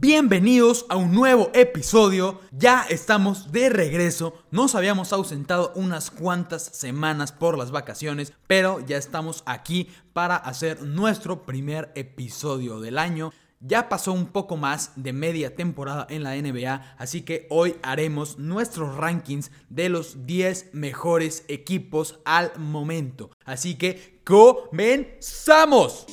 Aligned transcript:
Bienvenidos 0.00 0.86
a 0.90 0.96
un 0.96 1.10
nuevo 1.10 1.50
episodio. 1.54 2.40
Ya 2.52 2.84
estamos 2.88 3.50
de 3.50 3.68
regreso. 3.68 4.32
Nos 4.52 4.76
habíamos 4.76 5.12
ausentado 5.12 5.72
unas 5.74 6.12
cuantas 6.12 6.62
semanas 6.62 7.32
por 7.32 7.58
las 7.58 7.72
vacaciones, 7.72 8.32
pero 8.46 8.78
ya 8.78 8.96
estamos 8.96 9.42
aquí 9.44 9.88
para 10.12 10.36
hacer 10.36 10.82
nuestro 10.82 11.44
primer 11.44 11.90
episodio 11.96 12.78
del 12.78 12.96
año. 12.96 13.32
Ya 13.58 13.88
pasó 13.88 14.12
un 14.12 14.26
poco 14.26 14.56
más 14.56 14.92
de 14.94 15.12
media 15.12 15.56
temporada 15.56 16.06
en 16.10 16.22
la 16.22 16.36
NBA, 16.36 16.94
así 16.96 17.22
que 17.22 17.48
hoy 17.50 17.74
haremos 17.82 18.38
nuestros 18.38 18.94
rankings 18.94 19.50
de 19.68 19.88
los 19.88 20.26
10 20.26 20.74
mejores 20.74 21.44
equipos 21.48 22.20
al 22.24 22.52
momento. 22.56 23.30
Así 23.44 23.74
que 23.74 24.20
comenzamos. 24.24 26.06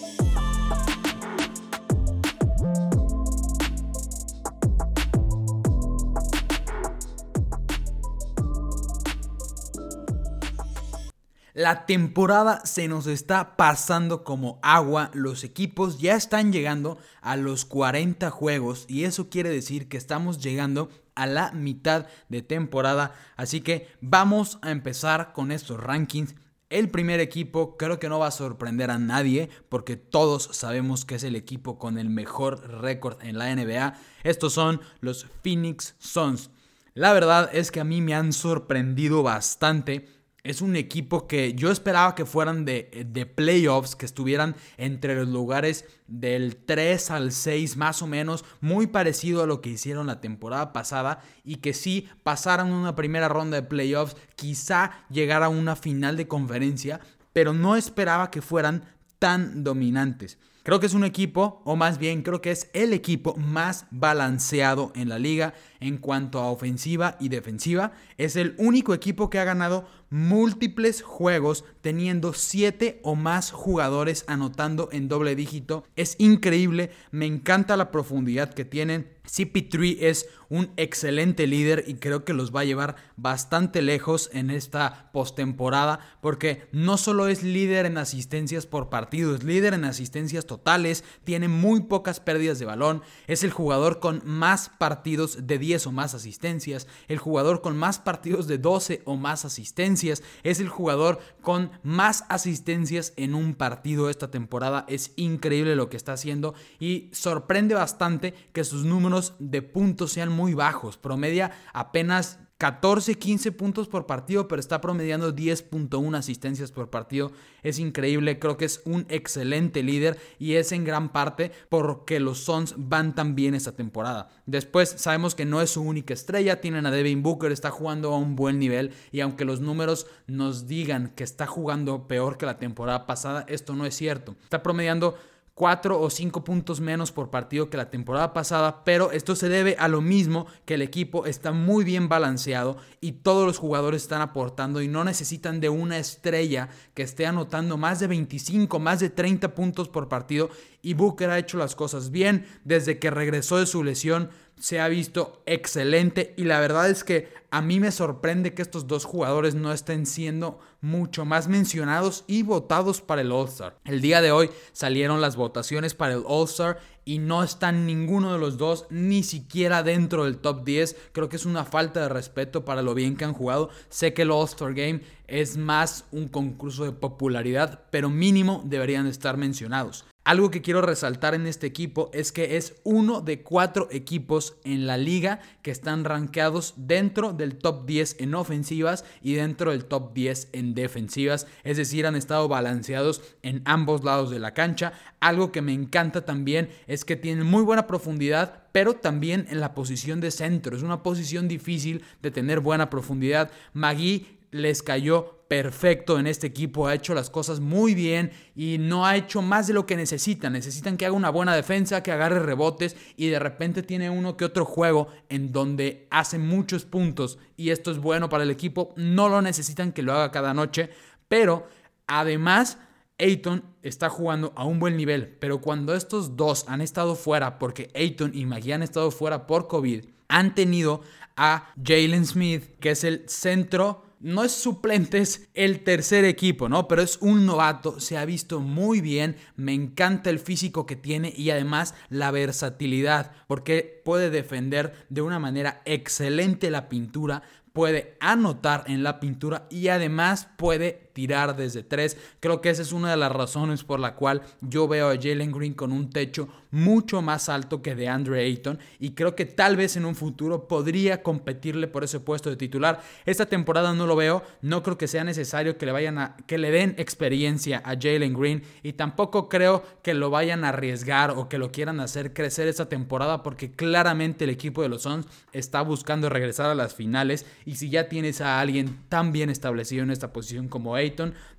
La 11.55 11.85
temporada 11.85 12.65
se 12.65 12.89
nos 12.89 13.07
está 13.07 13.55
pasando 13.55 14.25
como 14.25 14.59
agua, 14.61 15.09
los 15.13 15.45
equipos 15.45 15.99
ya 15.99 16.17
están 16.17 16.51
llegando 16.51 16.97
a 17.21 17.37
los 17.37 17.63
40 17.63 18.29
juegos 18.29 18.83
y 18.89 19.05
eso 19.05 19.29
quiere 19.29 19.51
decir 19.51 19.87
que 19.87 19.95
estamos 19.95 20.39
llegando 20.39 20.89
a 21.15 21.27
la 21.27 21.53
mitad 21.53 22.07
de 22.27 22.41
temporada, 22.41 23.13
así 23.37 23.61
que 23.61 23.87
vamos 24.01 24.59
a 24.63 24.71
empezar 24.71 25.31
con 25.31 25.53
estos 25.53 25.79
rankings. 25.79 26.35
El 26.69 26.89
primer 26.89 27.21
equipo 27.21 27.77
creo 27.77 27.99
que 27.99 28.09
no 28.09 28.19
va 28.19 28.27
a 28.27 28.31
sorprender 28.31 28.91
a 28.91 28.99
nadie 28.99 29.47
porque 29.69 29.95
todos 29.95 30.49
sabemos 30.51 31.05
que 31.05 31.15
es 31.15 31.23
el 31.23 31.37
equipo 31.37 31.79
con 31.79 31.97
el 31.97 32.09
mejor 32.09 32.69
récord 32.81 33.23
en 33.23 33.37
la 33.37 33.55
NBA. 33.55 33.93
Estos 34.25 34.51
son 34.51 34.81
los 34.99 35.27
Phoenix 35.41 35.95
Suns. 35.99 36.49
La 36.95 37.13
verdad 37.13 37.49
es 37.53 37.71
que 37.71 37.79
a 37.79 37.85
mí 37.85 38.01
me 38.01 38.13
han 38.13 38.33
sorprendido 38.33 39.23
bastante 39.23 40.13
es 40.45 40.61
un 40.61 40.75
equipo 40.75 41.27
que 41.27 41.53
yo 41.55 41.71
esperaba 41.71 42.13
que 42.13 42.25
fueran 42.25 42.65
de, 42.65 43.07
de, 43.11 43.25
playoffs, 43.25 43.95
que 43.95 44.05
estuvieran 44.05 44.55
entre 44.77 45.15
los 45.15 45.27
lugares 45.27 45.85
del 46.07 46.55
3 46.55 47.11
al 47.11 47.31
6 47.31 47.77
más 47.77 48.03
o 48.03 48.07
menos, 48.07 48.45
muy 48.61 48.85
parecido 48.85 49.41
a 49.41 49.47
lo 49.47 49.59
que 49.59 49.71
hicieron 49.71 50.05
la 50.05 50.21
temporada 50.21 50.71
pasada 50.71 51.19
y 51.43 51.57
que 51.57 51.73
sí 51.73 52.07
pasaran 52.21 52.71
una 52.71 52.95
primera 52.95 53.27
ronda 53.27 53.59
de 53.59 53.67
playoffs, 53.67 54.15
quizá 54.35 54.91
llegara 55.09 55.47
a 55.47 55.49
una 55.49 55.75
final 55.75 56.15
de 56.15 56.27
conferencia, 56.27 56.99
pero 57.33 57.51
no 57.51 57.75
esperaba 57.75 58.29
que 58.29 58.43
fueran 58.43 58.85
tan 59.17 59.63
dominantes. 59.63 60.37
Creo 60.65 60.79
que 60.79 60.87
es 60.87 60.95
un 60.95 61.03
equipo, 61.03 61.61
o 61.63 61.75
más 61.75 61.99
bien 61.99 62.23
creo 62.23 62.41
que 62.41 62.49
es 62.49 62.71
el 62.73 62.91
equipo 62.91 63.35
más 63.35 63.85
balanceado 63.91 64.91
en 64.95 65.09
la 65.09 65.19
liga 65.19 65.53
en 65.79 65.99
cuanto 65.99 66.39
a 66.39 66.49
ofensiva 66.49 67.17
y 67.19 67.29
defensiva. 67.29 67.91
Es 68.17 68.35
el 68.35 68.55
único 68.57 68.95
equipo 68.95 69.29
que 69.29 69.37
ha 69.37 69.43
ganado 69.43 69.87
múltiples 70.15 71.01
juegos 71.01 71.65
teniendo 71.81 72.31
7 72.31 73.01
o 73.03 73.15
más 73.15 73.51
jugadores 73.51 74.23
anotando 74.27 74.87
en 74.93 75.09
doble 75.09 75.35
dígito. 75.35 75.83
Es 75.97 76.15
increíble, 76.19 76.91
me 77.11 77.25
encanta 77.25 77.75
la 77.75 77.91
profundidad 77.91 78.53
que 78.53 78.63
tienen. 78.63 79.13
CP3 79.25 79.97
es 80.01 80.27
un 80.49 80.71
excelente 80.77 81.47
líder 81.47 81.83
y 81.87 81.95
creo 81.95 82.23
que 82.23 82.33
los 82.33 82.55
va 82.55 82.61
a 82.61 82.65
llevar 82.65 82.95
bastante 83.17 83.81
lejos 83.81 84.29
en 84.33 84.49
esta 84.49 85.09
postemporada 85.11 85.99
porque 86.21 86.67
no 86.71 86.97
solo 86.97 87.27
es 87.27 87.43
líder 87.43 87.85
en 87.85 87.97
asistencias 87.97 88.65
por 88.65 88.89
partido, 88.89 89.35
es 89.35 89.43
líder 89.43 89.73
en 89.73 89.85
asistencias 89.85 90.45
totales, 90.45 91.03
tiene 91.23 91.47
muy 91.47 91.81
pocas 91.81 92.19
pérdidas 92.19 92.59
de 92.59 92.65
balón, 92.65 93.01
es 93.27 93.43
el 93.43 93.51
jugador 93.51 93.99
con 93.99 94.21
más 94.23 94.69
partidos 94.69 95.47
de 95.47 95.57
10 95.57 95.87
o 95.87 95.91
más 95.91 96.13
asistencias, 96.13 96.87
el 97.07 97.17
jugador 97.17 97.61
con 97.61 97.75
más 97.75 97.99
partidos 97.99 98.47
de 98.47 98.57
12 98.57 99.01
o 99.05 99.15
más 99.15 99.45
asistencias, 99.45 100.04
es 100.09 100.59
el 100.59 100.69
jugador 100.69 101.19
con 101.41 101.71
más 101.83 102.23
asistencias 102.29 103.13
en 103.17 103.35
un 103.35 103.55
partido 103.55 104.09
esta 104.09 104.31
temporada, 104.31 104.85
es 104.87 105.13
increíble 105.15 105.75
lo 105.75 105.89
que 105.89 105.97
está 105.97 106.13
haciendo 106.13 106.53
y 106.79 107.09
sorprende 107.11 107.75
bastante 107.75 108.33
que 108.53 108.63
sus 108.63 108.85
números 108.85 109.33
de 109.39 109.61
puntos 109.61 110.11
sean 110.11 110.31
muy 110.31 110.53
bajos. 110.53 110.97
Promedia 110.97 111.51
apenas 111.73 112.39
14, 112.57 113.15
15 113.15 113.51
puntos 113.51 113.89
por 113.89 114.05
partido, 114.05 114.47
pero 114.47 114.61
está 114.61 114.79
promediando 114.79 115.35
10.1 115.35 116.17
asistencias 116.17 116.71
por 116.71 116.89
partido. 116.89 117.33
Es 117.63 117.79
increíble, 117.79 118.39
creo 118.39 118.55
que 118.55 118.63
es 118.63 118.81
un 118.85 119.05
excelente 119.09 119.83
líder 119.83 120.17
y 120.39 120.53
es 120.53 120.71
en 120.71 120.85
gran 120.85 121.11
parte 121.11 121.51
porque 121.67 122.21
los 122.21 122.45
Suns 122.45 122.75
van 122.77 123.13
tan 123.13 123.35
bien 123.35 123.55
esta 123.55 123.73
temporada. 123.73 124.29
Después 124.45 124.89
sabemos 124.97 125.35
que 125.35 125.43
no 125.43 125.61
es 125.61 125.71
su 125.71 125.81
única 125.81 126.13
estrella, 126.13 126.61
tienen 126.61 126.85
a 126.85 126.91
Devin 126.91 127.23
Booker, 127.23 127.51
está 127.51 127.71
jugando 127.71 128.13
a 128.13 128.17
un 128.17 128.37
buen 128.37 128.57
nivel 128.57 128.93
y 129.11 129.19
aunque 129.19 129.43
los 129.43 129.59
números 129.59 130.07
nos 130.27 130.65
digan 130.65 131.11
que 131.15 131.25
está 131.25 131.47
jugando 131.47 132.07
peor 132.07 132.37
que 132.37 132.45
la 132.45 132.57
temporada 132.57 133.05
pasada, 133.05 133.45
esto 133.49 133.75
no 133.75 133.85
es 133.85 133.95
cierto. 133.95 134.37
Está 134.43 134.63
promediando 134.63 135.15
4 135.55 136.01
o 136.01 136.09
5 136.09 136.43
puntos 136.43 136.81
menos 136.81 137.13
por 137.13 137.29
partido 137.29 137.69
que 137.69 137.77
la 137.77 137.89
temporada 137.89 138.33
pasada, 138.33 138.83
pero 138.83 139.13
esto 139.13 139.37
se 139.37 139.47
debe 139.47 139.77
a 139.79 139.87
lo 139.87 140.01
mismo 140.01 140.47
que 140.65 140.73
el 140.73 140.81
equipo 140.81 141.25
está 141.25 141.53
muy 141.53 141.85
bien 141.85 142.09
balanceado 142.09 142.75
y 142.99 143.13
todos 143.13 143.47
los 143.47 143.57
jugadores 143.57 144.01
están 144.01 144.21
aportando 144.21 144.81
y 144.81 144.89
no 144.89 145.05
necesitan 145.05 145.61
de 145.61 145.69
una 145.69 145.97
estrella 145.97 146.67
que 146.93 147.03
esté 147.03 147.25
anotando 147.25 147.77
más 147.77 148.01
de 148.01 148.07
25, 148.07 148.79
más 148.79 148.99
de 148.99 149.09
30 149.09 149.55
puntos 149.55 149.87
por 149.87 150.09
partido. 150.09 150.49
Y 150.81 150.93
Booker 150.93 151.29
ha 151.29 151.39
hecho 151.39 151.57
las 151.57 151.73
cosas 151.73 152.11
bien 152.11 152.45
desde 152.65 152.99
que 152.99 153.09
regresó 153.09 153.57
de 153.57 153.65
su 153.65 153.81
lesión 153.81 154.29
se 154.59 154.79
ha 154.79 154.87
visto 154.87 155.41
excelente 155.45 156.33
y 156.37 156.45
la 156.45 156.59
verdad 156.59 156.89
es 156.89 157.03
que 157.03 157.33
a 157.51 157.61
mí 157.61 157.79
me 157.79 157.91
sorprende 157.91 158.53
que 158.53 158.61
estos 158.61 158.87
dos 158.87 159.05
jugadores 159.05 159.55
no 159.55 159.71
estén 159.71 160.05
siendo 160.05 160.59
mucho 160.81 161.23
más 161.23 161.47
mencionados 161.47 162.25
y 162.27 162.43
votados 162.43 163.01
para 163.01 163.21
el 163.21 163.31
All-Star. 163.31 163.77
El 163.85 164.01
día 164.01 164.21
de 164.21 164.31
hoy 164.31 164.49
salieron 164.73 165.21
las 165.21 165.35
votaciones 165.35 165.93
para 165.93 166.15
el 166.15 166.23
All-Star 166.25 166.79
y 167.05 167.19
no 167.19 167.43
están 167.43 167.85
ninguno 167.85 168.33
de 168.33 168.39
los 168.39 168.57
dos 168.57 168.87
ni 168.89 169.23
siquiera 169.23 169.83
dentro 169.83 170.25
del 170.25 170.37
top 170.37 170.65
10. 170.65 170.95
Creo 171.11 171.29
que 171.29 171.37
es 171.37 171.45
una 171.45 171.63
falta 171.63 172.01
de 172.01 172.09
respeto 172.09 172.65
para 172.65 172.81
lo 172.81 172.93
bien 172.93 173.15
que 173.15 173.25
han 173.25 173.33
jugado. 173.33 173.69
Sé 173.89 174.13
que 174.13 174.23
el 174.23 174.31
All-Star 174.31 174.73
Game 174.73 175.01
es 175.27 175.55
más 175.55 176.05
un 176.11 176.27
concurso 176.27 176.83
de 176.83 176.91
popularidad, 176.91 177.85
pero 177.89 178.09
mínimo 178.09 178.63
deberían 178.65 179.07
estar 179.07 179.37
mencionados. 179.37 180.05
Algo 180.25 180.49
que 180.49 180.63
quiero 180.63 180.81
resaltar 180.81 181.35
en 181.35 181.45
este 181.45 181.67
equipo 181.67 182.09
es 182.11 182.31
que 182.31 182.57
es 182.57 182.81
uno 182.83 183.21
de 183.21 183.43
cuatro 183.43 183.87
equipos 183.91 184.55
en 184.63 184.87
la 184.87 184.97
liga 184.97 185.39
que 185.61 185.69
están 185.69 186.03
rankeados 186.03 186.73
dentro 186.77 187.31
del 187.31 187.59
top 187.59 187.85
10 187.85 188.15
en 188.21 188.33
ofensivas 188.33 189.05
y 189.21 189.35
dentro 189.35 189.69
del 189.69 189.85
top 189.85 190.15
10 190.15 190.49
en 190.53 190.73
defensivas. 190.73 191.45
Es 191.63 191.77
decir, 191.77 192.07
han 192.07 192.15
estado 192.15 192.47
balanceados 192.47 193.21
en 193.43 193.61
ambos 193.65 194.03
lados 194.03 194.31
de 194.31 194.39
la 194.39 194.55
cancha. 194.55 194.93
Algo 195.19 195.51
que 195.51 195.61
me 195.61 195.73
encanta 195.73 196.25
también 196.25 196.69
es 196.87 197.05
que 197.05 197.15
tienen 197.15 197.45
muy 197.45 197.61
buena 197.61 197.85
profundidad, 197.85 198.63
pero 198.71 198.95
también 198.95 199.45
en 199.51 199.59
la 199.59 199.75
posición 199.75 200.21
de 200.21 200.31
centro. 200.31 200.75
Es 200.75 200.81
una 200.81 201.03
posición 201.03 201.47
difícil 201.47 202.03
de 202.23 202.31
tener 202.31 202.61
buena 202.61 202.89
profundidad. 202.89 203.51
Magui 203.73 204.39
les 204.49 204.81
cayó 204.81 205.34
perfecto 205.47 206.19
en 206.19 206.27
este 206.27 206.47
equipo, 206.47 206.87
ha 206.87 206.93
hecho 206.93 207.13
las 207.13 207.29
cosas 207.29 207.59
muy 207.59 207.93
bien 207.93 208.31
y 208.55 208.77
no 208.79 209.05
ha 209.05 209.15
hecho 209.15 209.41
más 209.41 209.67
de 209.67 209.73
lo 209.73 209.85
que 209.85 209.95
necesitan. 209.95 210.53
Necesitan 210.53 210.97
que 210.97 211.05
haga 211.05 211.15
una 211.15 211.29
buena 211.29 211.55
defensa, 211.55 212.03
que 212.03 212.11
agarre 212.11 212.39
rebotes 212.39 212.95
y 213.15 213.27
de 213.27 213.39
repente 213.39 213.83
tiene 213.83 214.09
uno 214.09 214.37
que 214.37 214.45
otro 214.45 214.65
juego 214.65 215.07
en 215.29 215.51
donde 215.51 216.07
hace 216.09 216.39
muchos 216.39 216.85
puntos 216.85 217.37
y 217.57 217.69
esto 217.69 217.91
es 217.91 217.99
bueno 217.99 218.29
para 218.29 218.43
el 218.43 218.51
equipo. 218.51 218.93
No 218.95 219.29
lo 219.29 219.41
necesitan 219.41 219.91
que 219.91 220.03
lo 220.03 220.13
haga 220.13 220.31
cada 220.31 220.53
noche, 220.53 220.89
pero 221.27 221.67
además 222.07 222.77
Ayton 223.17 223.63
está 223.81 224.09
jugando 224.09 224.51
a 224.55 224.65
un 224.65 224.79
buen 224.79 224.97
nivel, 224.97 225.37
pero 225.39 225.61
cuando 225.61 225.95
estos 225.95 226.35
dos 226.35 226.65
han 226.67 226.81
estado 226.81 227.15
fuera, 227.15 227.59
porque 227.59 227.89
Ayton 227.95 228.31
y 228.33 228.45
Magui 228.45 228.73
han 228.73 228.83
estado 228.83 229.11
fuera 229.11 229.47
por 229.47 229.67
COVID, 229.67 230.05
han 230.27 230.55
tenido 230.55 231.01
a 231.37 231.73
Jalen 231.81 232.25
Smith, 232.25 232.77
que 232.79 232.91
es 232.91 233.03
el 233.03 233.23
centro 233.27 234.03
no 234.19 234.43
es 234.43 234.51
suplente, 234.51 235.19
es 235.19 235.49
el 235.53 235.83
tercer 235.83 236.25
equipo, 236.25 236.69
¿no? 236.69 236.87
Pero 236.87 237.01
es 237.01 237.17
un 237.21 237.45
novato, 237.45 237.99
se 237.99 238.17
ha 238.17 238.25
visto 238.25 238.59
muy 238.59 239.01
bien, 239.01 239.35
me 239.55 239.73
encanta 239.73 240.29
el 240.29 240.39
físico 240.39 240.85
que 240.85 240.95
tiene 240.95 241.33
y 241.35 241.49
además 241.49 241.93
la 242.09 242.31
versatilidad, 242.31 243.31
porque 243.47 244.01
puede 244.03 244.29
defender 244.29 244.93
de 245.09 245.21
una 245.21 245.39
manera 245.39 245.81
excelente 245.85 246.69
la 246.71 246.89
pintura, 246.89 247.43
puede 247.73 248.17
anotar 248.21 248.85
en 248.87 249.03
la 249.03 249.19
pintura 249.19 249.67
y 249.69 249.89
además 249.89 250.47
puede 250.57 251.04
tirar 251.15 251.55
desde 251.55 251.81
tres. 251.81 252.17
Creo 252.41 252.59
que 252.59 252.69
esa 252.69 252.81
es 252.81 252.91
una 252.91 253.09
de 253.09 253.15
las 253.15 253.31
razones 253.31 253.85
por 253.85 254.01
la 254.01 254.15
cual 254.15 254.41
yo 254.59 254.85
veo 254.85 255.09
a 255.09 255.15
Jalen 255.15 255.53
Green 255.53 255.73
con 255.73 255.93
un 255.93 256.09
techo 256.09 256.49
mucho 256.71 257.21
más 257.21 257.47
alto 257.47 257.81
que 257.81 257.95
de 257.95 258.09
Andre 258.09 258.43
Ayton 258.43 258.77
y 258.99 259.11
creo 259.11 259.33
que 259.33 259.45
tal 259.45 259.77
vez 259.77 259.95
en 259.95 260.03
un 260.03 260.13
futuro 260.13 260.67
podría 260.67 261.23
competirle 261.23 261.87
por 261.87 262.03
ese 262.03 262.19
puesto 262.19 262.49
de 262.49 262.57
titular. 262.57 263.01
Esta 263.25 263.45
temporada 263.45 263.93
no 263.93 264.05
lo 264.05 264.17
veo, 264.17 264.43
no 264.61 264.83
creo 264.83 264.97
que 264.97 265.07
sea 265.07 265.23
necesario 265.23 265.77
que 265.77 265.85
le 265.85 265.93
vayan 265.93 266.17
a 266.17 266.35
que 266.47 266.57
le 266.57 266.71
den 266.71 266.93
experiencia 266.97 267.81
a 267.85 267.95
Jalen 267.95 268.33
Green 268.33 268.63
y 268.83 268.91
tampoco 268.93 269.47
creo 269.47 269.83
que 270.03 270.13
lo 270.13 270.29
vayan 270.29 270.65
a 270.65 270.69
arriesgar 270.69 271.31
o 271.31 271.47
que 271.47 271.57
lo 271.57 271.71
quieran 271.71 272.01
hacer 272.01 272.33
crecer 272.33 272.67
esta 272.67 272.89
temporada 272.89 273.41
porque 273.41 273.71
claramente 273.71 274.43
el 274.43 274.49
equipo 274.49 274.81
de 274.81 274.89
los 274.89 275.03
Suns 275.03 275.27
está 275.53 275.81
buscando 275.81 276.27
regresar 276.27 276.69
a 276.69 276.75
las 276.75 276.93
finales 276.93 277.45
y 277.65 277.75
si 277.75 277.89
ya 277.89 278.09
tienes 278.09 278.41
a 278.41 278.59
alguien 278.59 278.99
tan 279.07 279.31
bien 279.31 279.49
establecido 279.49 280.03
en 280.03 280.11
esta 280.11 280.33
posición 280.33 280.67
como 280.67 280.95
Ayton, 280.95 281.04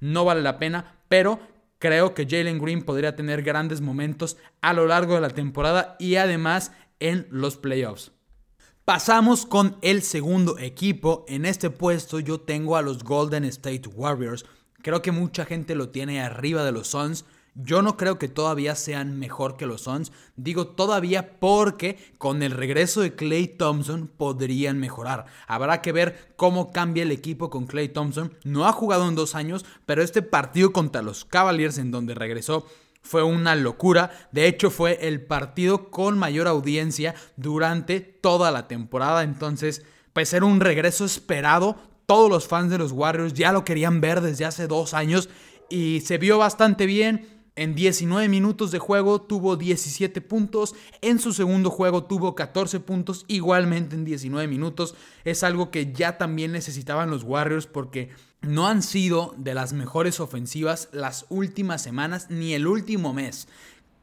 no 0.00 0.25
vale 0.25 0.43
la 0.43 0.58
pena, 0.58 0.96
pero 1.08 1.40
creo 1.78 2.14
que 2.14 2.26
Jalen 2.28 2.58
Green 2.58 2.82
podría 2.82 3.16
tener 3.16 3.43
grandes 3.43 3.81
momentos 3.81 4.37
a 4.60 4.72
lo 4.72 4.87
largo 4.87 5.14
de 5.14 5.20
la 5.20 5.31
temporada 5.31 5.96
y 5.98 6.16
además 6.16 6.72
en 7.00 7.26
los 7.31 7.56
playoffs. 7.56 8.12
Pasamos 8.84 9.46
con 9.46 9.76
el 9.82 10.02
segundo 10.02 10.58
equipo. 10.58 11.25
En 11.28 11.44
este 11.44 11.70
puesto 11.70 12.20
yo 12.20 12.40
tengo 12.40 12.76
a 12.76 12.82
los 12.82 13.02
Golden 13.02 13.44
State 13.44 13.88
Warriors. 13.93 14.46
Creo 14.81 15.02
que 15.02 15.10
mucha 15.10 15.44
gente 15.44 15.75
lo 15.75 15.88
tiene 15.88 16.20
arriba 16.22 16.64
de 16.64 16.70
los 16.70 16.87
Suns. 16.88 17.25
Yo 17.58 17.80
no 17.80 17.96
creo 17.96 18.18
que 18.18 18.28
todavía 18.28 18.74
sean 18.74 19.18
mejor 19.18 19.56
que 19.56 19.64
los 19.64 19.82
Suns. 19.82 20.12
Digo 20.36 20.66
todavía 20.66 21.38
porque 21.40 21.96
con 22.18 22.42
el 22.42 22.50
regreso 22.52 23.00
de 23.00 23.14
Clay 23.14 23.48
Thompson 23.48 24.10
podrían 24.14 24.78
mejorar. 24.78 25.24
Habrá 25.46 25.80
que 25.80 25.92
ver 25.92 26.34
cómo 26.36 26.70
cambia 26.70 27.02
el 27.02 27.12
equipo 27.12 27.48
con 27.48 27.66
Clay 27.66 27.88
Thompson. 27.88 28.34
No 28.44 28.66
ha 28.66 28.72
jugado 28.72 29.08
en 29.08 29.14
dos 29.14 29.34
años, 29.34 29.64
pero 29.86 30.02
este 30.02 30.20
partido 30.20 30.72
contra 30.72 31.00
los 31.00 31.24
Cavaliers 31.24 31.78
en 31.78 31.90
donde 31.90 32.14
regresó 32.14 32.66
fue 33.00 33.22
una 33.22 33.54
locura. 33.54 34.10
De 34.32 34.46
hecho, 34.46 34.70
fue 34.70 35.08
el 35.08 35.22
partido 35.22 35.90
con 35.90 36.18
mayor 36.18 36.48
audiencia 36.48 37.14
durante 37.36 38.00
toda 38.00 38.50
la 38.50 38.68
temporada. 38.68 39.22
Entonces, 39.22 39.82
pues 40.12 40.34
era 40.34 40.44
un 40.44 40.60
regreso 40.60 41.06
esperado. 41.06 41.76
Todos 42.04 42.28
los 42.28 42.46
fans 42.46 42.70
de 42.70 42.76
los 42.76 42.92
Warriors 42.92 43.32
ya 43.32 43.50
lo 43.52 43.64
querían 43.64 44.02
ver 44.02 44.20
desde 44.20 44.44
hace 44.44 44.66
dos 44.66 44.92
años 44.92 45.30
y 45.70 46.02
se 46.04 46.18
vio 46.18 46.36
bastante 46.36 46.84
bien. 46.84 47.35
En 47.58 47.74
19 47.74 48.28
minutos 48.28 48.70
de 48.70 48.78
juego 48.78 49.22
tuvo 49.22 49.56
17 49.56 50.20
puntos, 50.20 50.74
en 51.00 51.18
su 51.18 51.32
segundo 51.32 51.70
juego 51.70 52.04
tuvo 52.04 52.34
14 52.34 52.80
puntos, 52.80 53.24
igualmente 53.28 53.96
en 53.96 54.04
19 54.04 54.46
minutos. 54.46 54.94
Es 55.24 55.42
algo 55.42 55.70
que 55.70 55.90
ya 55.90 56.18
también 56.18 56.52
necesitaban 56.52 57.08
los 57.08 57.22
Warriors 57.22 57.66
porque 57.66 58.10
no 58.42 58.66
han 58.66 58.82
sido 58.82 59.34
de 59.38 59.54
las 59.54 59.72
mejores 59.72 60.20
ofensivas 60.20 60.90
las 60.92 61.24
últimas 61.30 61.82
semanas 61.82 62.26
ni 62.28 62.52
el 62.52 62.66
último 62.66 63.14
mes. 63.14 63.48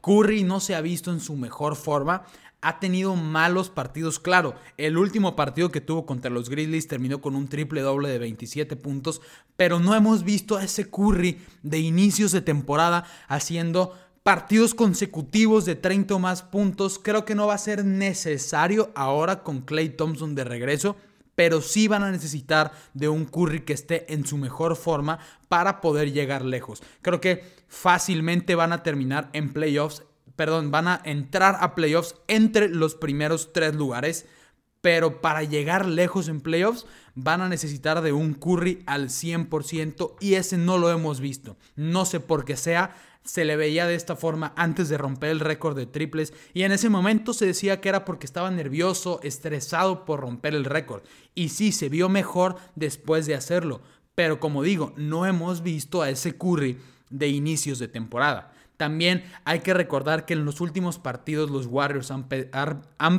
Curry 0.00 0.42
no 0.42 0.58
se 0.58 0.74
ha 0.74 0.80
visto 0.80 1.12
en 1.12 1.20
su 1.20 1.36
mejor 1.36 1.76
forma 1.76 2.24
ha 2.64 2.80
tenido 2.80 3.14
malos 3.14 3.70
partidos. 3.70 4.18
Claro, 4.18 4.54
el 4.78 4.96
último 4.96 5.36
partido 5.36 5.70
que 5.70 5.80
tuvo 5.80 6.06
contra 6.06 6.30
los 6.30 6.48
Grizzlies 6.48 6.88
terminó 6.88 7.20
con 7.20 7.36
un 7.36 7.46
triple 7.46 7.82
doble 7.82 8.08
de 8.08 8.18
27 8.18 8.74
puntos, 8.76 9.20
pero 9.56 9.78
no 9.78 9.94
hemos 9.94 10.24
visto 10.24 10.56
a 10.56 10.64
ese 10.64 10.90
Curry 10.90 11.38
de 11.62 11.78
inicios 11.78 12.32
de 12.32 12.40
temporada 12.40 13.04
haciendo 13.28 13.92
partidos 14.22 14.74
consecutivos 14.74 15.66
de 15.66 15.76
30 15.76 16.14
o 16.14 16.18
más 16.18 16.42
puntos. 16.42 16.98
Creo 16.98 17.26
que 17.26 17.34
no 17.34 17.46
va 17.46 17.54
a 17.54 17.58
ser 17.58 17.84
necesario 17.84 18.90
ahora 18.94 19.42
con 19.42 19.60
Clay 19.60 19.90
Thompson 19.90 20.34
de 20.34 20.44
regreso. 20.44 20.96
Pero 21.36 21.60
sí 21.60 21.88
van 21.88 22.04
a 22.04 22.12
necesitar 22.12 22.70
de 22.94 23.08
un 23.08 23.24
Curry 23.24 23.64
que 23.64 23.72
esté 23.72 24.12
en 24.14 24.24
su 24.24 24.38
mejor 24.38 24.76
forma 24.76 25.18
para 25.48 25.80
poder 25.80 26.12
llegar 26.12 26.44
lejos. 26.44 26.80
Creo 27.02 27.20
que 27.20 27.42
fácilmente 27.66 28.54
van 28.54 28.72
a 28.72 28.84
terminar 28.84 29.30
en 29.32 29.52
playoffs 29.52 30.04
perdón, 30.36 30.70
van 30.70 30.88
a 30.88 31.00
entrar 31.04 31.56
a 31.60 31.74
playoffs 31.74 32.16
entre 32.28 32.68
los 32.68 32.94
primeros 32.94 33.52
tres 33.52 33.74
lugares. 33.74 34.26
Pero 34.80 35.22
para 35.22 35.42
llegar 35.42 35.86
lejos 35.86 36.28
en 36.28 36.42
playoffs 36.42 36.84
van 37.14 37.40
a 37.40 37.48
necesitar 37.48 38.02
de 38.02 38.12
un 38.12 38.34
Curry 38.34 38.82
al 38.86 39.08
100% 39.08 40.16
y 40.20 40.34
ese 40.34 40.58
no 40.58 40.76
lo 40.76 40.90
hemos 40.90 41.20
visto. 41.20 41.56
No 41.74 42.04
sé 42.04 42.20
por 42.20 42.44
qué 42.44 42.56
sea, 42.56 42.94
se 43.24 43.46
le 43.46 43.56
veía 43.56 43.86
de 43.86 43.94
esta 43.94 44.16
forma 44.16 44.52
antes 44.56 44.90
de 44.90 44.98
romper 44.98 45.30
el 45.30 45.40
récord 45.40 45.76
de 45.76 45.86
triples 45.86 46.34
y 46.52 46.62
en 46.62 46.72
ese 46.72 46.90
momento 46.90 47.32
se 47.32 47.46
decía 47.46 47.80
que 47.80 47.88
era 47.88 48.04
porque 48.04 48.26
estaba 48.26 48.50
nervioso, 48.50 49.20
estresado 49.22 50.04
por 50.04 50.20
romper 50.20 50.54
el 50.54 50.66
récord. 50.66 51.02
Y 51.34 51.48
sí, 51.48 51.72
se 51.72 51.88
vio 51.88 52.10
mejor 52.10 52.56
después 52.74 53.24
de 53.26 53.34
hacerlo. 53.34 53.80
Pero 54.14 54.38
como 54.38 54.62
digo, 54.62 54.92
no 54.96 55.24
hemos 55.24 55.62
visto 55.62 56.02
a 56.02 56.10
ese 56.10 56.36
Curry 56.36 56.78
de 57.10 57.28
inicios 57.28 57.78
de 57.78 57.88
temporada. 57.88 58.53
También 58.76 59.24
hay 59.44 59.60
que 59.60 59.74
recordar 59.74 60.26
que 60.26 60.34
en 60.34 60.44
los 60.44 60.60
últimos 60.60 60.98
partidos 60.98 61.50
los 61.50 61.66
Warriors 61.66 62.10
han, 62.10 62.28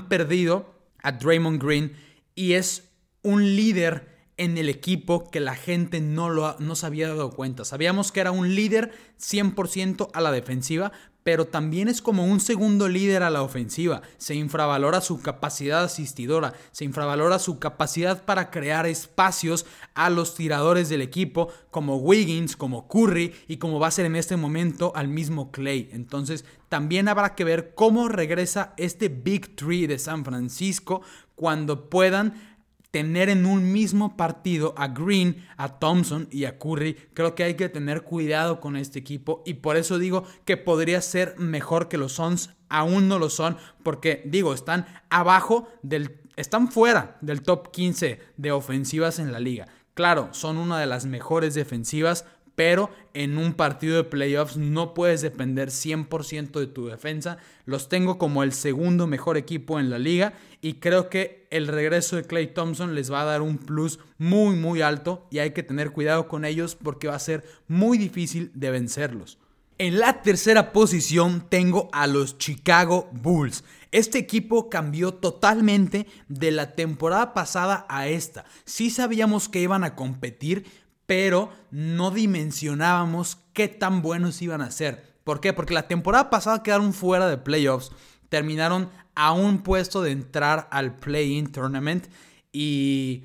perdido 0.10 0.74
a 1.02 1.12
Draymond 1.13 1.63
Green 1.63 1.94
y 2.36 2.54
es 2.54 2.90
un 3.22 3.56
líder 3.56 4.14
en 4.37 4.57
el 4.57 4.69
equipo 4.69 5.29
que 5.29 5.39
la 5.39 5.55
gente 5.55 6.01
no, 6.01 6.29
lo, 6.29 6.55
no 6.59 6.75
se 6.75 6.85
había 6.85 7.07
dado 7.07 7.31
cuenta. 7.31 7.65
Sabíamos 7.65 8.11
que 8.11 8.19
era 8.19 8.31
un 8.31 8.53
líder 8.53 8.91
100% 9.19 10.09
a 10.13 10.21
la 10.21 10.31
defensiva, 10.31 10.91
pero 11.25 11.45
también 11.45 11.87
es 11.87 12.03
como 12.03 12.23
un 12.23 12.39
segundo 12.39 12.87
líder 12.87 13.23
a 13.23 13.31
la 13.31 13.41
ofensiva. 13.41 14.03
Se 14.19 14.35
infravalora 14.35 15.01
su 15.01 15.21
capacidad 15.23 15.83
asistidora, 15.83 16.53
se 16.71 16.85
infravalora 16.85 17.39
su 17.39 17.57
capacidad 17.57 18.23
para 18.25 18.51
crear 18.51 18.85
espacios 18.85 19.65
a 19.95 20.11
los 20.11 20.35
tiradores 20.35 20.87
del 20.87 21.01
equipo, 21.01 21.47
como 21.71 21.97
Wiggins, 21.97 22.55
como 22.55 22.87
Curry 22.87 23.33
y 23.47 23.57
como 23.57 23.79
va 23.79 23.87
a 23.87 23.91
ser 23.91 24.05
en 24.05 24.17
este 24.17 24.37
momento 24.37 24.91
al 24.95 25.07
mismo 25.07 25.51
Clay. 25.51 25.89
Entonces, 25.93 26.45
también 26.69 27.07
habrá 27.07 27.33
que 27.33 27.43
ver 27.43 27.73
cómo 27.73 28.07
regresa 28.07 28.75
este 28.77 29.09
Big 29.09 29.55
Tree 29.55 29.87
de 29.87 29.97
San 29.97 30.25
Francisco 30.25 31.01
cuando 31.33 31.89
puedan 31.89 32.55
tener 32.95 33.27
en 33.27 33.45
un 33.45 33.74
mismo 33.74 34.15
partido 34.15 34.74
a 34.77 34.88
Green, 34.88 35.45
a 35.57 35.80
Thompson 35.80 36.30
y 36.31 36.45
a 36.45 36.57
Curry. 36.57 36.95
Creo 37.13 37.36
que 37.36 37.44
hay 37.44 37.56
que 37.56 37.68
tener 37.68 38.03
cuidado 38.03 38.62
con 38.62 38.77
este 38.77 39.00
equipo 39.00 39.44
y 39.45 39.56
por 39.56 39.75
eso 39.75 40.00
digo 40.00 40.24
que 40.45 40.56
podría 40.56 41.01
ser 41.01 41.38
mejor 41.38 41.89
que 41.89 41.97
los 41.97 42.13
Suns. 42.13 42.51
Aún 42.69 43.09
no 43.09 43.19
lo 43.19 43.30
son 43.30 43.57
porque 43.83 44.24
digo, 44.24 44.53
están 44.53 44.86
abajo 45.09 45.68
del 45.81 46.21
están 46.38 46.71
fuera 46.71 47.18
del 47.19 47.42
top 47.42 47.69
15 47.71 48.21
de 48.38 48.51
ofensivas 48.53 49.19
en 49.19 49.33
la 49.33 49.42
liga. 49.42 49.68
Claro, 49.94 50.30
son 50.31 50.56
una 50.56 50.80
de 50.80 50.86
las 50.86 51.06
mejores 51.06 51.53
defensivas, 51.53 52.25
pero 52.56 52.90
en 53.13 53.38
un 53.38 53.54
partido 53.54 53.98
de 53.98 54.04
playoffs 54.04 54.57
no 54.57 54.94
puedes 54.94 55.22
depender 55.22 55.69
100% 55.69 56.60
de 56.60 56.68
tu 56.68 56.88
defensa. 56.88 57.38
Los 57.66 57.90
tengo 57.90 58.18
como 58.18 58.44
el 58.44 58.54
segundo 58.54 59.07
mejor 59.07 59.38
equipo 59.38 59.80
en 59.80 59.90
la 59.90 60.00
liga 60.00 60.34
y 60.62 60.75
creo 60.75 61.10
que 61.10 61.48
el 61.52 61.68
regreso 61.68 62.16
de 62.16 62.24
Clay 62.24 62.48
Thompson 62.48 62.96
les 62.96 63.12
va 63.12 63.22
a 63.22 63.25
dar 63.25 63.42
un 63.42 63.57
plus 63.57 64.00
muy 64.18 64.56
muy 64.56 64.81
alto 64.81 65.28
y 65.30 65.40
hay 65.40 65.52
que 65.52 65.63
tener 65.63 65.92
cuidado 65.92 66.28
con 66.28 66.46
ellos 66.46 66.75
porque 66.75 67.07
va 67.07 67.16
a 67.16 67.19
ser 67.19 67.44
muy 67.68 67.98
difícil 67.98 68.52
de 68.54 68.72
vencerlos. 68.72 69.38
En 69.78 70.00
la 70.00 70.22
tercera 70.22 70.72
posición 70.72 71.48
tengo 71.50 71.90
a 71.92 72.07
los 72.07 72.38
Chicago 72.38 73.10
Bulls. 73.12 73.66
Este 73.92 74.18
equipo 74.18 74.69
cambió 74.69 75.13
totalmente 75.16 76.07
de 76.30 76.52
la 76.52 76.75
temporada 76.75 77.33
pasada 77.33 77.85
a 77.90 78.07
esta. 78.07 78.45
Sí 78.64 78.90
sabíamos 78.90 79.50
que 79.50 79.59
iban 79.59 79.83
a 79.83 79.95
competir, 79.95 80.66
pero 81.06 81.52
no 81.71 82.12
dimensionábamos 82.12 83.38
qué 83.54 83.68
tan 83.68 84.02
buenos 84.02 84.42
iban 84.42 84.62
a 84.62 84.71
ser. 84.71 85.16
¿Por 85.24 85.40
qué? 85.40 85.54
Porque 85.54 85.74
la 85.74 85.88
temporada 85.88 86.30
pasada 86.30 86.64
quedaron 86.64 86.94
fuera 86.94 87.28
de 87.28 87.38
playoffs, 87.38 87.92
terminaron 88.30 88.90
a 89.16 89.31
un 89.31 89.59
puesto 89.64 90.02
de 90.02 90.12
entrar 90.12 90.68
al 90.71 90.97
play-in 90.97 91.52
tournament 91.52 92.07
y 92.52 93.24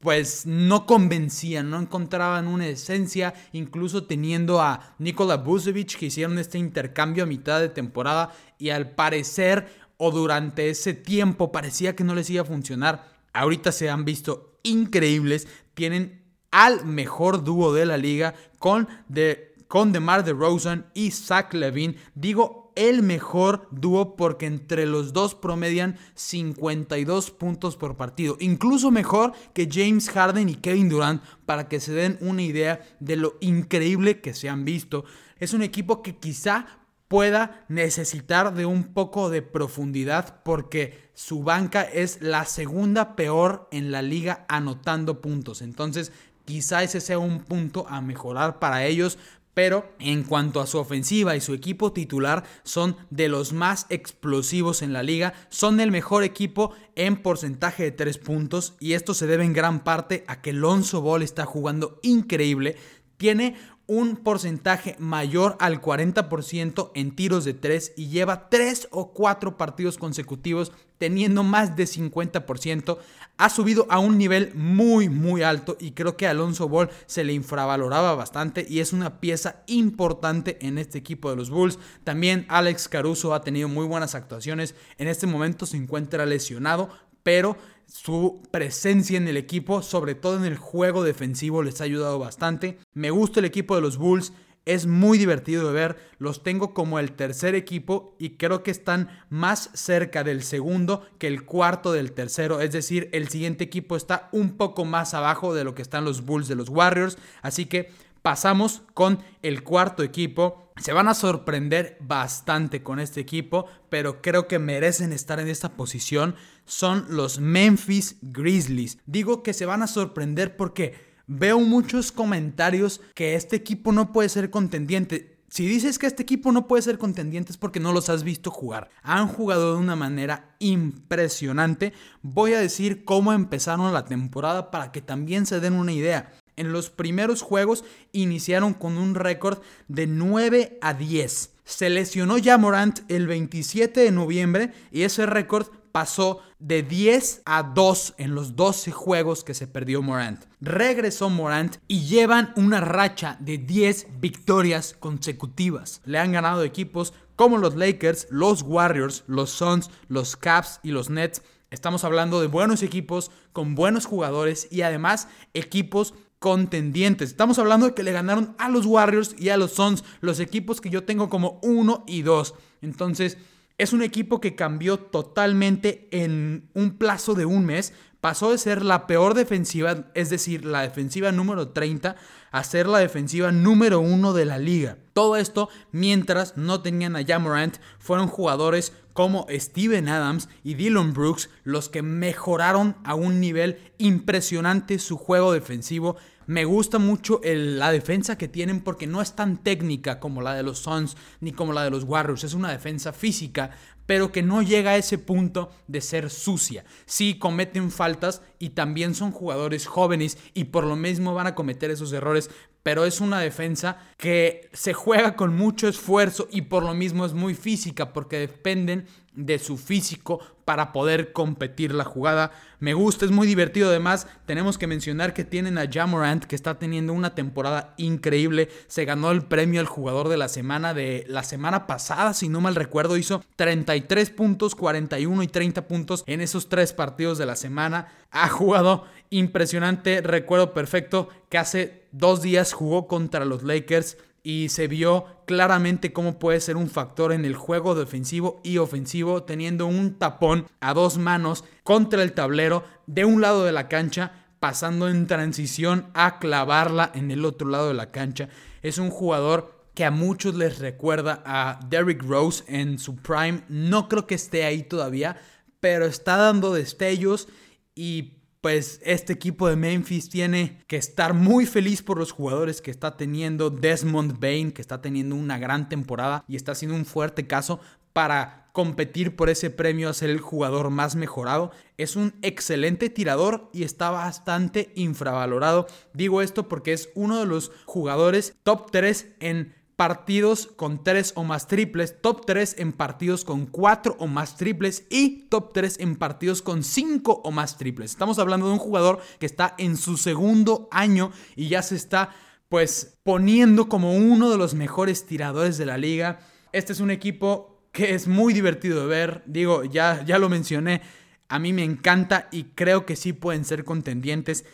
pues 0.00 0.44
no 0.44 0.84
convencían, 0.84 1.70
no 1.70 1.80
encontraban 1.80 2.46
una 2.46 2.66
esencia, 2.66 3.32
incluso 3.52 4.04
teniendo 4.04 4.60
a 4.60 4.94
Nikola 4.98 5.38
Vucevic 5.38 5.96
que 5.96 6.06
hicieron 6.06 6.38
este 6.38 6.58
intercambio 6.58 7.24
a 7.24 7.26
mitad 7.26 7.58
de 7.58 7.70
temporada 7.70 8.30
y 8.58 8.68
al 8.68 8.90
parecer 8.90 9.66
o 9.96 10.10
durante 10.10 10.68
ese 10.68 10.92
tiempo 10.92 11.52
parecía 11.52 11.96
que 11.96 12.04
no 12.04 12.14
les 12.14 12.28
iba 12.28 12.42
a 12.42 12.46
funcionar. 12.46 13.14
Ahorita 13.32 13.72
se 13.72 13.88
han 13.88 14.04
visto 14.04 14.58
increíbles, 14.62 15.48
tienen 15.72 16.23
al 16.54 16.86
mejor 16.86 17.42
dúo 17.42 17.74
de 17.74 17.84
la 17.84 17.96
liga 17.96 18.32
con, 18.60 18.88
de, 19.08 19.56
con 19.66 19.90
DeMar 19.90 20.24
DeRozan 20.24 20.86
y 20.94 21.10
Zach 21.10 21.52
Levine. 21.52 21.96
Digo 22.14 22.72
el 22.76 23.02
mejor 23.02 23.66
dúo 23.72 24.14
porque 24.14 24.46
entre 24.46 24.86
los 24.86 25.12
dos 25.12 25.34
promedian 25.34 25.96
52 26.14 27.32
puntos 27.32 27.76
por 27.76 27.96
partido. 27.96 28.36
Incluso 28.38 28.92
mejor 28.92 29.32
que 29.52 29.68
James 29.70 30.08
Harden 30.08 30.48
y 30.48 30.54
Kevin 30.54 30.88
Durant 30.88 31.24
para 31.44 31.68
que 31.68 31.80
se 31.80 31.92
den 31.92 32.18
una 32.20 32.42
idea 32.42 32.80
de 33.00 33.16
lo 33.16 33.34
increíble 33.40 34.20
que 34.20 34.32
se 34.32 34.48
han 34.48 34.64
visto. 34.64 35.04
Es 35.40 35.54
un 35.54 35.62
equipo 35.62 36.02
que 36.02 36.18
quizá 36.18 36.66
pueda 37.08 37.64
necesitar 37.68 38.54
de 38.54 38.64
un 38.64 38.94
poco 38.94 39.28
de 39.28 39.42
profundidad 39.42 40.42
porque 40.44 41.10
su 41.14 41.42
banca 41.42 41.82
es 41.82 42.22
la 42.22 42.44
segunda 42.44 43.14
peor 43.14 43.68
en 43.72 43.90
la 43.90 44.02
liga 44.02 44.46
anotando 44.48 45.20
puntos. 45.20 45.62
Entonces 45.62 46.12
Quizá 46.44 46.82
ese 46.82 47.00
sea 47.00 47.18
un 47.18 47.40
punto 47.40 47.86
a 47.88 48.00
mejorar 48.00 48.58
para 48.58 48.84
ellos, 48.84 49.18
pero 49.54 49.88
en 50.00 50.24
cuanto 50.24 50.60
a 50.60 50.66
su 50.66 50.78
ofensiva 50.78 51.36
y 51.36 51.40
su 51.40 51.54
equipo 51.54 51.92
titular 51.92 52.44
son 52.64 52.96
de 53.10 53.28
los 53.28 53.52
más 53.52 53.86
explosivos 53.88 54.82
en 54.82 54.92
la 54.92 55.02
liga, 55.02 55.32
son 55.48 55.80
el 55.80 55.90
mejor 55.90 56.24
equipo 56.24 56.72
en 56.96 57.16
porcentaje 57.22 57.84
de 57.84 57.92
tres 57.92 58.18
puntos 58.18 58.74
y 58.80 58.92
esto 58.92 59.14
se 59.14 59.26
debe 59.26 59.44
en 59.44 59.52
gran 59.52 59.84
parte 59.84 60.24
a 60.26 60.42
que 60.42 60.52
Lonzo 60.52 61.00
Ball 61.00 61.22
está 61.22 61.46
jugando 61.46 62.00
increíble, 62.02 62.76
tiene 63.16 63.56
un 63.86 64.16
porcentaje 64.16 64.96
mayor 64.98 65.56
al 65.60 65.80
40% 65.80 66.90
en 66.94 67.14
tiros 67.14 67.44
de 67.44 67.52
3 67.52 67.92
y 67.96 68.08
lleva 68.08 68.48
3 68.48 68.88
o 68.90 69.12
4 69.12 69.56
partidos 69.58 69.98
consecutivos 69.98 70.72
teniendo 70.98 71.42
más 71.42 71.76
de 71.76 71.84
50%. 71.84 72.98
Ha 73.36 73.50
subido 73.50 73.86
a 73.90 73.98
un 73.98 74.16
nivel 74.16 74.52
muy 74.54 75.08
muy 75.08 75.42
alto 75.42 75.76
y 75.80 75.90
creo 75.90 76.16
que 76.16 76.28
Alonso 76.28 76.68
Ball 76.68 76.90
se 77.06 77.24
le 77.24 77.32
infravaloraba 77.32 78.14
bastante 78.14 78.64
y 78.68 78.78
es 78.78 78.92
una 78.92 79.20
pieza 79.20 79.64
importante 79.66 80.56
en 80.64 80.78
este 80.78 80.98
equipo 80.98 81.30
de 81.30 81.36
los 81.36 81.50
Bulls. 81.50 81.80
También 82.04 82.46
Alex 82.48 82.88
Caruso 82.88 83.34
ha 83.34 83.42
tenido 83.42 83.68
muy 83.68 83.86
buenas 83.86 84.14
actuaciones. 84.14 84.76
En 84.98 85.08
este 85.08 85.26
momento 85.26 85.66
se 85.66 85.76
encuentra 85.76 86.26
lesionado, 86.26 86.90
pero 87.24 87.56
su 87.86 88.40
presencia 88.50 89.16
en 89.16 89.28
el 89.28 89.36
equipo, 89.36 89.82
sobre 89.82 90.14
todo 90.14 90.36
en 90.36 90.44
el 90.44 90.56
juego 90.56 91.02
defensivo, 91.02 91.62
les 91.62 91.80
ha 91.80 91.84
ayudado 91.84 92.18
bastante. 92.18 92.78
Me 92.92 93.10
gusta 93.10 93.40
el 93.40 93.46
equipo 93.46 93.74
de 93.74 93.82
los 93.82 93.96
Bulls. 93.96 94.32
Es 94.66 94.86
muy 94.86 95.18
divertido 95.18 95.66
de 95.66 95.74
ver, 95.74 95.96
los 96.18 96.42
tengo 96.42 96.72
como 96.72 96.98
el 96.98 97.12
tercer 97.12 97.54
equipo 97.54 98.16
y 98.18 98.30
creo 98.30 98.62
que 98.62 98.70
están 98.70 99.10
más 99.28 99.70
cerca 99.74 100.24
del 100.24 100.42
segundo 100.42 101.06
que 101.18 101.26
el 101.26 101.44
cuarto 101.44 101.92
del 101.92 102.12
tercero, 102.12 102.60
es 102.60 102.72
decir, 102.72 103.10
el 103.12 103.28
siguiente 103.28 103.64
equipo 103.64 103.96
está 103.96 104.28
un 104.32 104.56
poco 104.56 104.84
más 104.84 105.12
abajo 105.12 105.54
de 105.54 105.64
lo 105.64 105.74
que 105.74 105.82
están 105.82 106.04
los 106.04 106.24
Bulls 106.24 106.48
de 106.48 106.54
los 106.54 106.70
Warriors, 106.70 107.18
así 107.42 107.66
que 107.66 107.90
pasamos 108.24 108.80
con 108.94 109.18
el 109.42 109.62
cuarto 109.64 110.02
equipo. 110.02 110.72
Se 110.80 110.94
van 110.94 111.08
a 111.08 111.14
sorprender 111.14 111.98
bastante 112.00 112.82
con 112.82 112.98
este 112.98 113.20
equipo, 113.20 113.66
pero 113.90 114.22
creo 114.22 114.48
que 114.48 114.58
merecen 114.58 115.12
estar 115.12 115.38
en 115.40 115.48
esta 115.48 115.76
posición. 115.76 116.36
Son 116.64 117.04
los 117.10 117.38
Memphis 117.38 118.16
Grizzlies. 118.22 118.96
Digo 119.04 119.42
que 119.42 119.52
se 119.52 119.66
van 119.66 119.82
a 119.82 119.86
sorprender 119.86 120.56
porque 120.56 121.13
veo 121.26 121.60
muchos 121.60 122.12
comentarios 122.12 123.00
que 123.14 123.34
este 123.34 123.56
equipo 123.56 123.92
no 123.92 124.12
puede 124.12 124.28
ser 124.28 124.50
contendiente. 124.50 125.34
Si 125.48 125.66
dices 125.66 126.00
que 126.00 126.08
este 126.08 126.24
equipo 126.24 126.50
no 126.50 126.66
puede 126.66 126.82
ser 126.82 126.98
contendiente 126.98 127.52
es 127.52 127.58
porque 127.58 127.78
no 127.78 127.92
los 127.92 128.08
has 128.08 128.24
visto 128.24 128.50
jugar. 128.50 128.90
Han 129.02 129.28
jugado 129.28 129.74
de 129.74 129.80
una 129.80 129.94
manera 129.94 130.56
impresionante. 130.58 131.92
Voy 132.22 132.54
a 132.54 132.58
decir 132.58 133.04
cómo 133.04 133.32
empezaron 133.32 133.92
la 133.92 134.04
temporada 134.04 134.72
para 134.72 134.90
que 134.90 135.00
también 135.00 135.46
se 135.46 135.60
den 135.60 135.74
una 135.74 135.92
idea. 135.92 136.32
En 136.56 136.72
los 136.72 136.90
primeros 136.90 137.42
juegos 137.42 137.84
iniciaron 138.10 138.74
con 138.74 138.98
un 138.98 139.14
récord 139.14 139.58
de 139.86 140.08
9 140.08 140.78
a 140.80 140.94
10. 140.94 141.50
Se 141.64 141.88
lesionó 141.88 142.36
ya 142.36 142.58
Morant 142.58 143.08
el 143.08 143.26
27 143.26 144.00
de 144.00 144.10
noviembre 144.10 144.72
y 144.90 145.02
ese 145.02 145.24
récord 145.24 145.68
pasó 145.94 146.40
de 146.58 146.82
10 146.82 147.42
a 147.44 147.62
2 147.62 148.14
en 148.18 148.34
los 148.34 148.56
12 148.56 148.90
juegos 148.90 149.44
que 149.44 149.54
se 149.54 149.68
perdió 149.68 150.02
Morant. 150.02 150.44
Regresó 150.60 151.30
Morant 151.30 151.76
y 151.86 152.00
llevan 152.00 152.52
una 152.56 152.80
racha 152.80 153.36
de 153.38 153.58
10 153.58 154.18
victorias 154.18 154.96
consecutivas. 154.98 156.02
Le 156.04 156.18
han 156.18 156.32
ganado 156.32 156.64
equipos 156.64 157.14
como 157.36 157.58
los 157.58 157.76
Lakers, 157.76 158.26
los 158.28 158.62
Warriors, 158.62 159.22
los 159.28 159.50
Suns, 159.50 159.88
los 160.08 160.36
Caps 160.36 160.80
y 160.82 160.90
los 160.90 161.10
Nets. 161.10 161.42
Estamos 161.70 162.02
hablando 162.02 162.40
de 162.40 162.48
buenos 162.48 162.82
equipos 162.82 163.30
con 163.52 163.76
buenos 163.76 164.04
jugadores 164.04 164.66
y 164.72 164.82
además 164.82 165.28
equipos 165.52 166.12
contendientes. 166.40 167.30
Estamos 167.30 167.60
hablando 167.60 167.86
de 167.86 167.94
que 167.94 168.02
le 168.02 168.10
ganaron 168.10 168.56
a 168.58 168.68
los 168.68 168.84
Warriors 168.84 169.36
y 169.38 169.50
a 169.50 169.56
los 169.56 169.74
Suns, 169.74 170.02
los 170.20 170.40
equipos 170.40 170.80
que 170.80 170.90
yo 170.90 171.04
tengo 171.04 171.28
como 171.28 171.60
1 171.62 172.02
y 172.08 172.22
2. 172.22 172.54
Entonces, 172.82 173.38
es 173.78 173.92
un 173.92 174.02
equipo 174.02 174.40
que 174.40 174.54
cambió 174.54 174.98
totalmente 174.98 176.08
en 176.12 176.70
un 176.74 176.96
plazo 176.96 177.34
de 177.34 177.44
un 177.44 177.64
mes. 177.66 177.92
Pasó 178.20 178.50
de 178.50 178.58
ser 178.58 178.84
la 178.84 179.06
peor 179.06 179.34
defensiva, 179.34 180.06
es 180.14 180.30
decir, 180.30 180.64
la 180.64 180.82
defensiva 180.82 181.30
número 181.32 181.68
30, 181.68 182.16
a 182.52 182.64
ser 182.64 182.86
la 182.86 183.00
defensiva 183.00 183.52
número 183.52 184.00
1 184.00 184.32
de 184.32 184.44
la 184.44 184.58
liga. 184.58 184.96
Todo 185.12 185.36
esto 185.36 185.68
mientras 185.92 186.56
no 186.56 186.80
tenían 186.80 187.16
a 187.16 187.24
Jamorant, 187.24 187.76
fueron 187.98 188.28
jugadores 188.28 188.92
como 189.12 189.46
Steven 189.50 190.08
Adams 190.08 190.48
y 190.62 190.74
Dylan 190.74 191.12
Brooks 191.12 191.50
los 191.64 191.88
que 191.88 192.02
mejoraron 192.02 192.96
a 193.04 193.14
un 193.14 193.40
nivel 193.40 193.92
impresionante 193.98 194.98
su 194.98 195.16
juego 195.16 195.52
defensivo 195.52 196.16
me 196.46 196.64
gusta 196.64 196.98
mucho 196.98 197.40
la 197.42 197.92
defensa 197.92 198.36
que 198.38 198.48
tienen 198.48 198.80
porque 198.80 199.06
no 199.06 199.22
es 199.22 199.34
tan 199.34 199.62
técnica 199.62 200.20
como 200.20 200.42
la 200.42 200.54
de 200.54 200.62
los 200.62 200.80
Suns 200.80 201.16
ni 201.40 201.52
como 201.52 201.72
la 201.72 201.84
de 201.84 201.90
los 201.90 202.04
Warriors. 202.04 202.44
Es 202.44 202.54
una 202.54 202.70
defensa 202.70 203.12
física, 203.12 203.70
pero 204.06 204.32
que 204.32 204.42
no 204.42 204.62
llega 204.62 204.92
a 204.92 204.96
ese 204.96 205.18
punto 205.18 205.70
de 205.86 206.00
ser 206.00 206.30
sucia. 206.30 206.84
Sí 207.06 207.38
cometen 207.38 207.90
faltas 207.90 208.42
y 208.58 208.70
también 208.70 209.14
son 209.14 209.32
jugadores 209.32 209.86
jóvenes 209.86 210.38
y 210.52 210.64
por 210.64 210.84
lo 210.84 210.96
mismo 210.96 211.34
van 211.34 211.46
a 211.46 211.54
cometer 211.54 211.90
esos 211.90 212.12
errores, 212.12 212.50
pero 212.82 213.06
es 213.06 213.20
una 213.20 213.40
defensa 213.40 213.96
que 214.18 214.68
se 214.72 214.92
juega 214.92 215.36
con 215.36 215.56
mucho 215.56 215.88
esfuerzo 215.88 216.48
y 216.50 216.62
por 216.62 216.82
lo 216.82 216.94
mismo 216.94 217.24
es 217.24 217.32
muy 217.32 217.54
física 217.54 218.12
porque 218.12 218.38
dependen 218.38 219.06
de 219.34 219.58
su 219.58 219.76
físico 219.76 220.40
para 220.64 220.92
poder 220.92 221.32
competir 221.32 221.94
la 221.94 222.04
jugada. 222.04 222.52
Me 222.80 222.94
gusta, 222.94 223.24
es 223.24 223.30
muy 223.30 223.46
divertido. 223.46 223.90
Además, 223.90 224.26
tenemos 224.46 224.78
que 224.78 224.86
mencionar 224.86 225.34
que 225.34 225.44
tienen 225.44 225.78
a 225.78 225.90
Jamorant 225.90 226.44
que 226.44 226.56
está 226.56 226.78
teniendo 226.78 227.12
una 227.12 227.34
temporada 227.34 227.94
increíble. 227.96 228.68
Se 228.86 229.04
ganó 229.04 229.30
el 229.30 229.42
premio 229.42 229.80
al 229.80 229.86
jugador 229.86 230.28
de 230.28 230.36
la 230.36 230.48
semana 230.48 230.94
de 230.94 231.24
la 231.28 231.42
semana 231.42 231.86
pasada, 231.86 232.34
si 232.34 232.48
no 232.48 232.60
mal 232.60 232.74
recuerdo, 232.74 233.16
hizo 233.16 233.42
33 233.56 234.30
puntos, 234.30 234.74
41 234.74 235.42
y 235.42 235.48
30 235.48 235.86
puntos 235.86 236.24
en 236.26 236.40
esos 236.40 236.68
tres 236.68 236.92
partidos 236.92 237.38
de 237.38 237.46
la 237.46 237.56
semana. 237.56 238.08
Ha 238.30 238.48
jugado 238.48 239.04
impresionante, 239.30 240.20
recuerdo 240.20 240.72
perfecto 240.72 241.28
que 241.48 241.58
hace 241.58 242.04
dos 242.12 242.42
días 242.42 242.72
jugó 242.72 243.06
contra 243.06 243.44
los 243.44 243.62
Lakers 243.62 244.16
y 244.46 244.68
se 244.68 244.86
vio 244.86 245.24
claramente 245.46 246.12
cómo 246.12 246.38
puede 246.38 246.60
ser 246.60 246.76
un 246.76 246.88
factor 246.88 247.32
en 247.32 247.46
el 247.46 247.56
juego 247.56 247.94
defensivo 247.94 248.60
y 248.62 248.76
ofensivo 248.78 249.42
teniendo 249.42 249.86
un 249.86 250.18
tapón 250.18 250.66
a 250.80 250.92
dos 250.92 251.18
manos 251.18 251.64
contra 251.82 252.22
el 252.22 252.34
tablero 252.34 252.84
de 253.06 253.24
un 253.24 253.40
lado 253.40 253.64
de 253.64 253.72
la 253.72 253.88
cancha 253.88 254.44
pasando 254.60 255.08
en 255.08 255.26
transición 255.26 256.10
a 256.14 256.38
clavarla 256.38 257.10
en 257.14 257.30
el 257.30 257.44
otro 257.44 257.68
lado 257.68 257.88
de 257.88 257.94
la 257.94 258.12
cancha. 258.12 258.50
Es 258.82 258.98
un 258.98 259.10
jugador 259.10 259.88
que 259.94 260.04
a 260.04 260.10
muchos 260.10 260.54
les 260.54 260.78
recuerda 260.78 261.42
a 261.46 261.80
Derrick 261.88 262.22
Rose 262.22 262.64
en 262.66 262.98
su 262.98 263.16
prime. 263.16 263.64
No 263.68 264.08
creo 264.08 264.26
que 264.26 264.34
esté 264.34 264.64
ahí 264.64 264.82
todavía, 264.82 265.38
pero 265.80 266.04
está 266.04 266.36
dando 266.36 266.74
destellos 266.74 267.48
y 267.94 268.33
pues 268.64 268.98
este 269.04 269.34
equipo 269.34 269.68
de 269.68 269.76
Memphis 269.76 270.30
tiene 270.30 270.78
que 270.86 270.96
estar 270.96 271.34
muy 271.34 271.66
feliz 271.66 272.02
por 272.02 272.16
los 272.16 272.32
jugadores 272.32 272.80
que 272.80 272.90
está 272.90 273.14
teniendo 273.14 273.68
Desmond 273.68 274.40
Bain, 274.40 274.72
que 274.72 274.80
está 274.80 275.02
teniendo 275.02 275.36
una 275.36 275.58
gran 275.58 275.90
temporada 275.90 276.42
y 276.48 276.56
está 276.56 276.72
haciendo 276.72 276.96
un 276.96 277.04
fuerte 277.04 277.46
caso 277.46 277.78
para 278.14 278.70
competir 278.72 279.36
por 279.36 279.50
ese 279.50 279.68
premio 279.68 280.08
a 280.08 280.14
ser 280.14 280.30
el 280.30 280.40
jugador 280.40 280.88
más 280.88 281.14
mejorado. 281.14 281.72
Es 281.98 282.16
un 282.16 282.32
excelente 282.40 283.10
tirador 283.10 283.68
y 283.74 283.82
está 283.82 284.08
bastante 284.08 284.92
infravalorado. 284.94 285.86
Digo 286.14 286.40
esto 286.40 286.66
porque 286.66 286.94
es 286.94 287.10
uno 287.14 287.40
de 287.40 287.44
los 287.44 287.70
jugadores 287.84 288.54
top 288.62 288.90
3 288.90 289.28
en 289.40 289.74
partidos 289.96 290.66
con 290.66 291.04
3 291.04 291.32
o 291.36 291.44
más 291.44 291.66
triples, 291.66 292.20
top 292.20 292.44
3 292.46 292.76
en 292.78 292.92
partidos 292.92 293.44
con 293.44 293.66
4 293.66 294.16
o 294.18 294.26
más 294.26 294.56
triples 294.56 295.06
y 295.10 295.46
top 295.48 295.72
3 295.72 296.00
en 296.00 296.16
partidos 296.16 296.62
con 296.62 296.82
5 296.82 297.42
o 297.44 297.50
más 297.50 297.76
triples. 297.78 298.10
Estamos 298.10 298.38
hablando 298.38 298.66
de 298.66 298.72
un 298.72 298.78
jugador 298.78 299.20
que 299.38 299.46
está 299.46 299.74
en 299.78 299.96
su 299.96 300.16
segundo 300.16 300.88
año 300.90 301.32
y 301.56 301.68
ya 301.68 301.82
se 301.82 301.96
está 301.96 302.30
pues 302.68 303.18
poniendo 303.22 303.88
como 303.88 304.16
uno 304.16 304.50
de 304.50 304.58
los 304.58 304.74
mejores 304.74 305.26
tiradores 305.26 305.78
de 305.78 305.86
la 305.86 305.98
liga. 305.98 306.40
Este 306.72 306.92
es 306.92 307.00
un 307.00 307.10
equipo 307.10 307.88
que 307.92 308.14
es 308.14 308.26
muy 308.26 308.52
divertido 308.52 309.02
de 309.02 309.06
ver, 309.06 309.42
digo, 309.46 309.84
ya, 309.84 310.24
ya 310.24 310.38
lo 310.38 310.48
mencioné, 310.48 311.02
a 311.48 311.60
mí 311.60 311.72
me 311.72 311.84
encanta 311.84 312.48
y 312.50 312.64
creo 312.74 313.06
que 313.06 313.14
sí 313.14 313.32
pueden 313.32 313.64
ser 313.64 313.84
contendientes. 313.84 314.64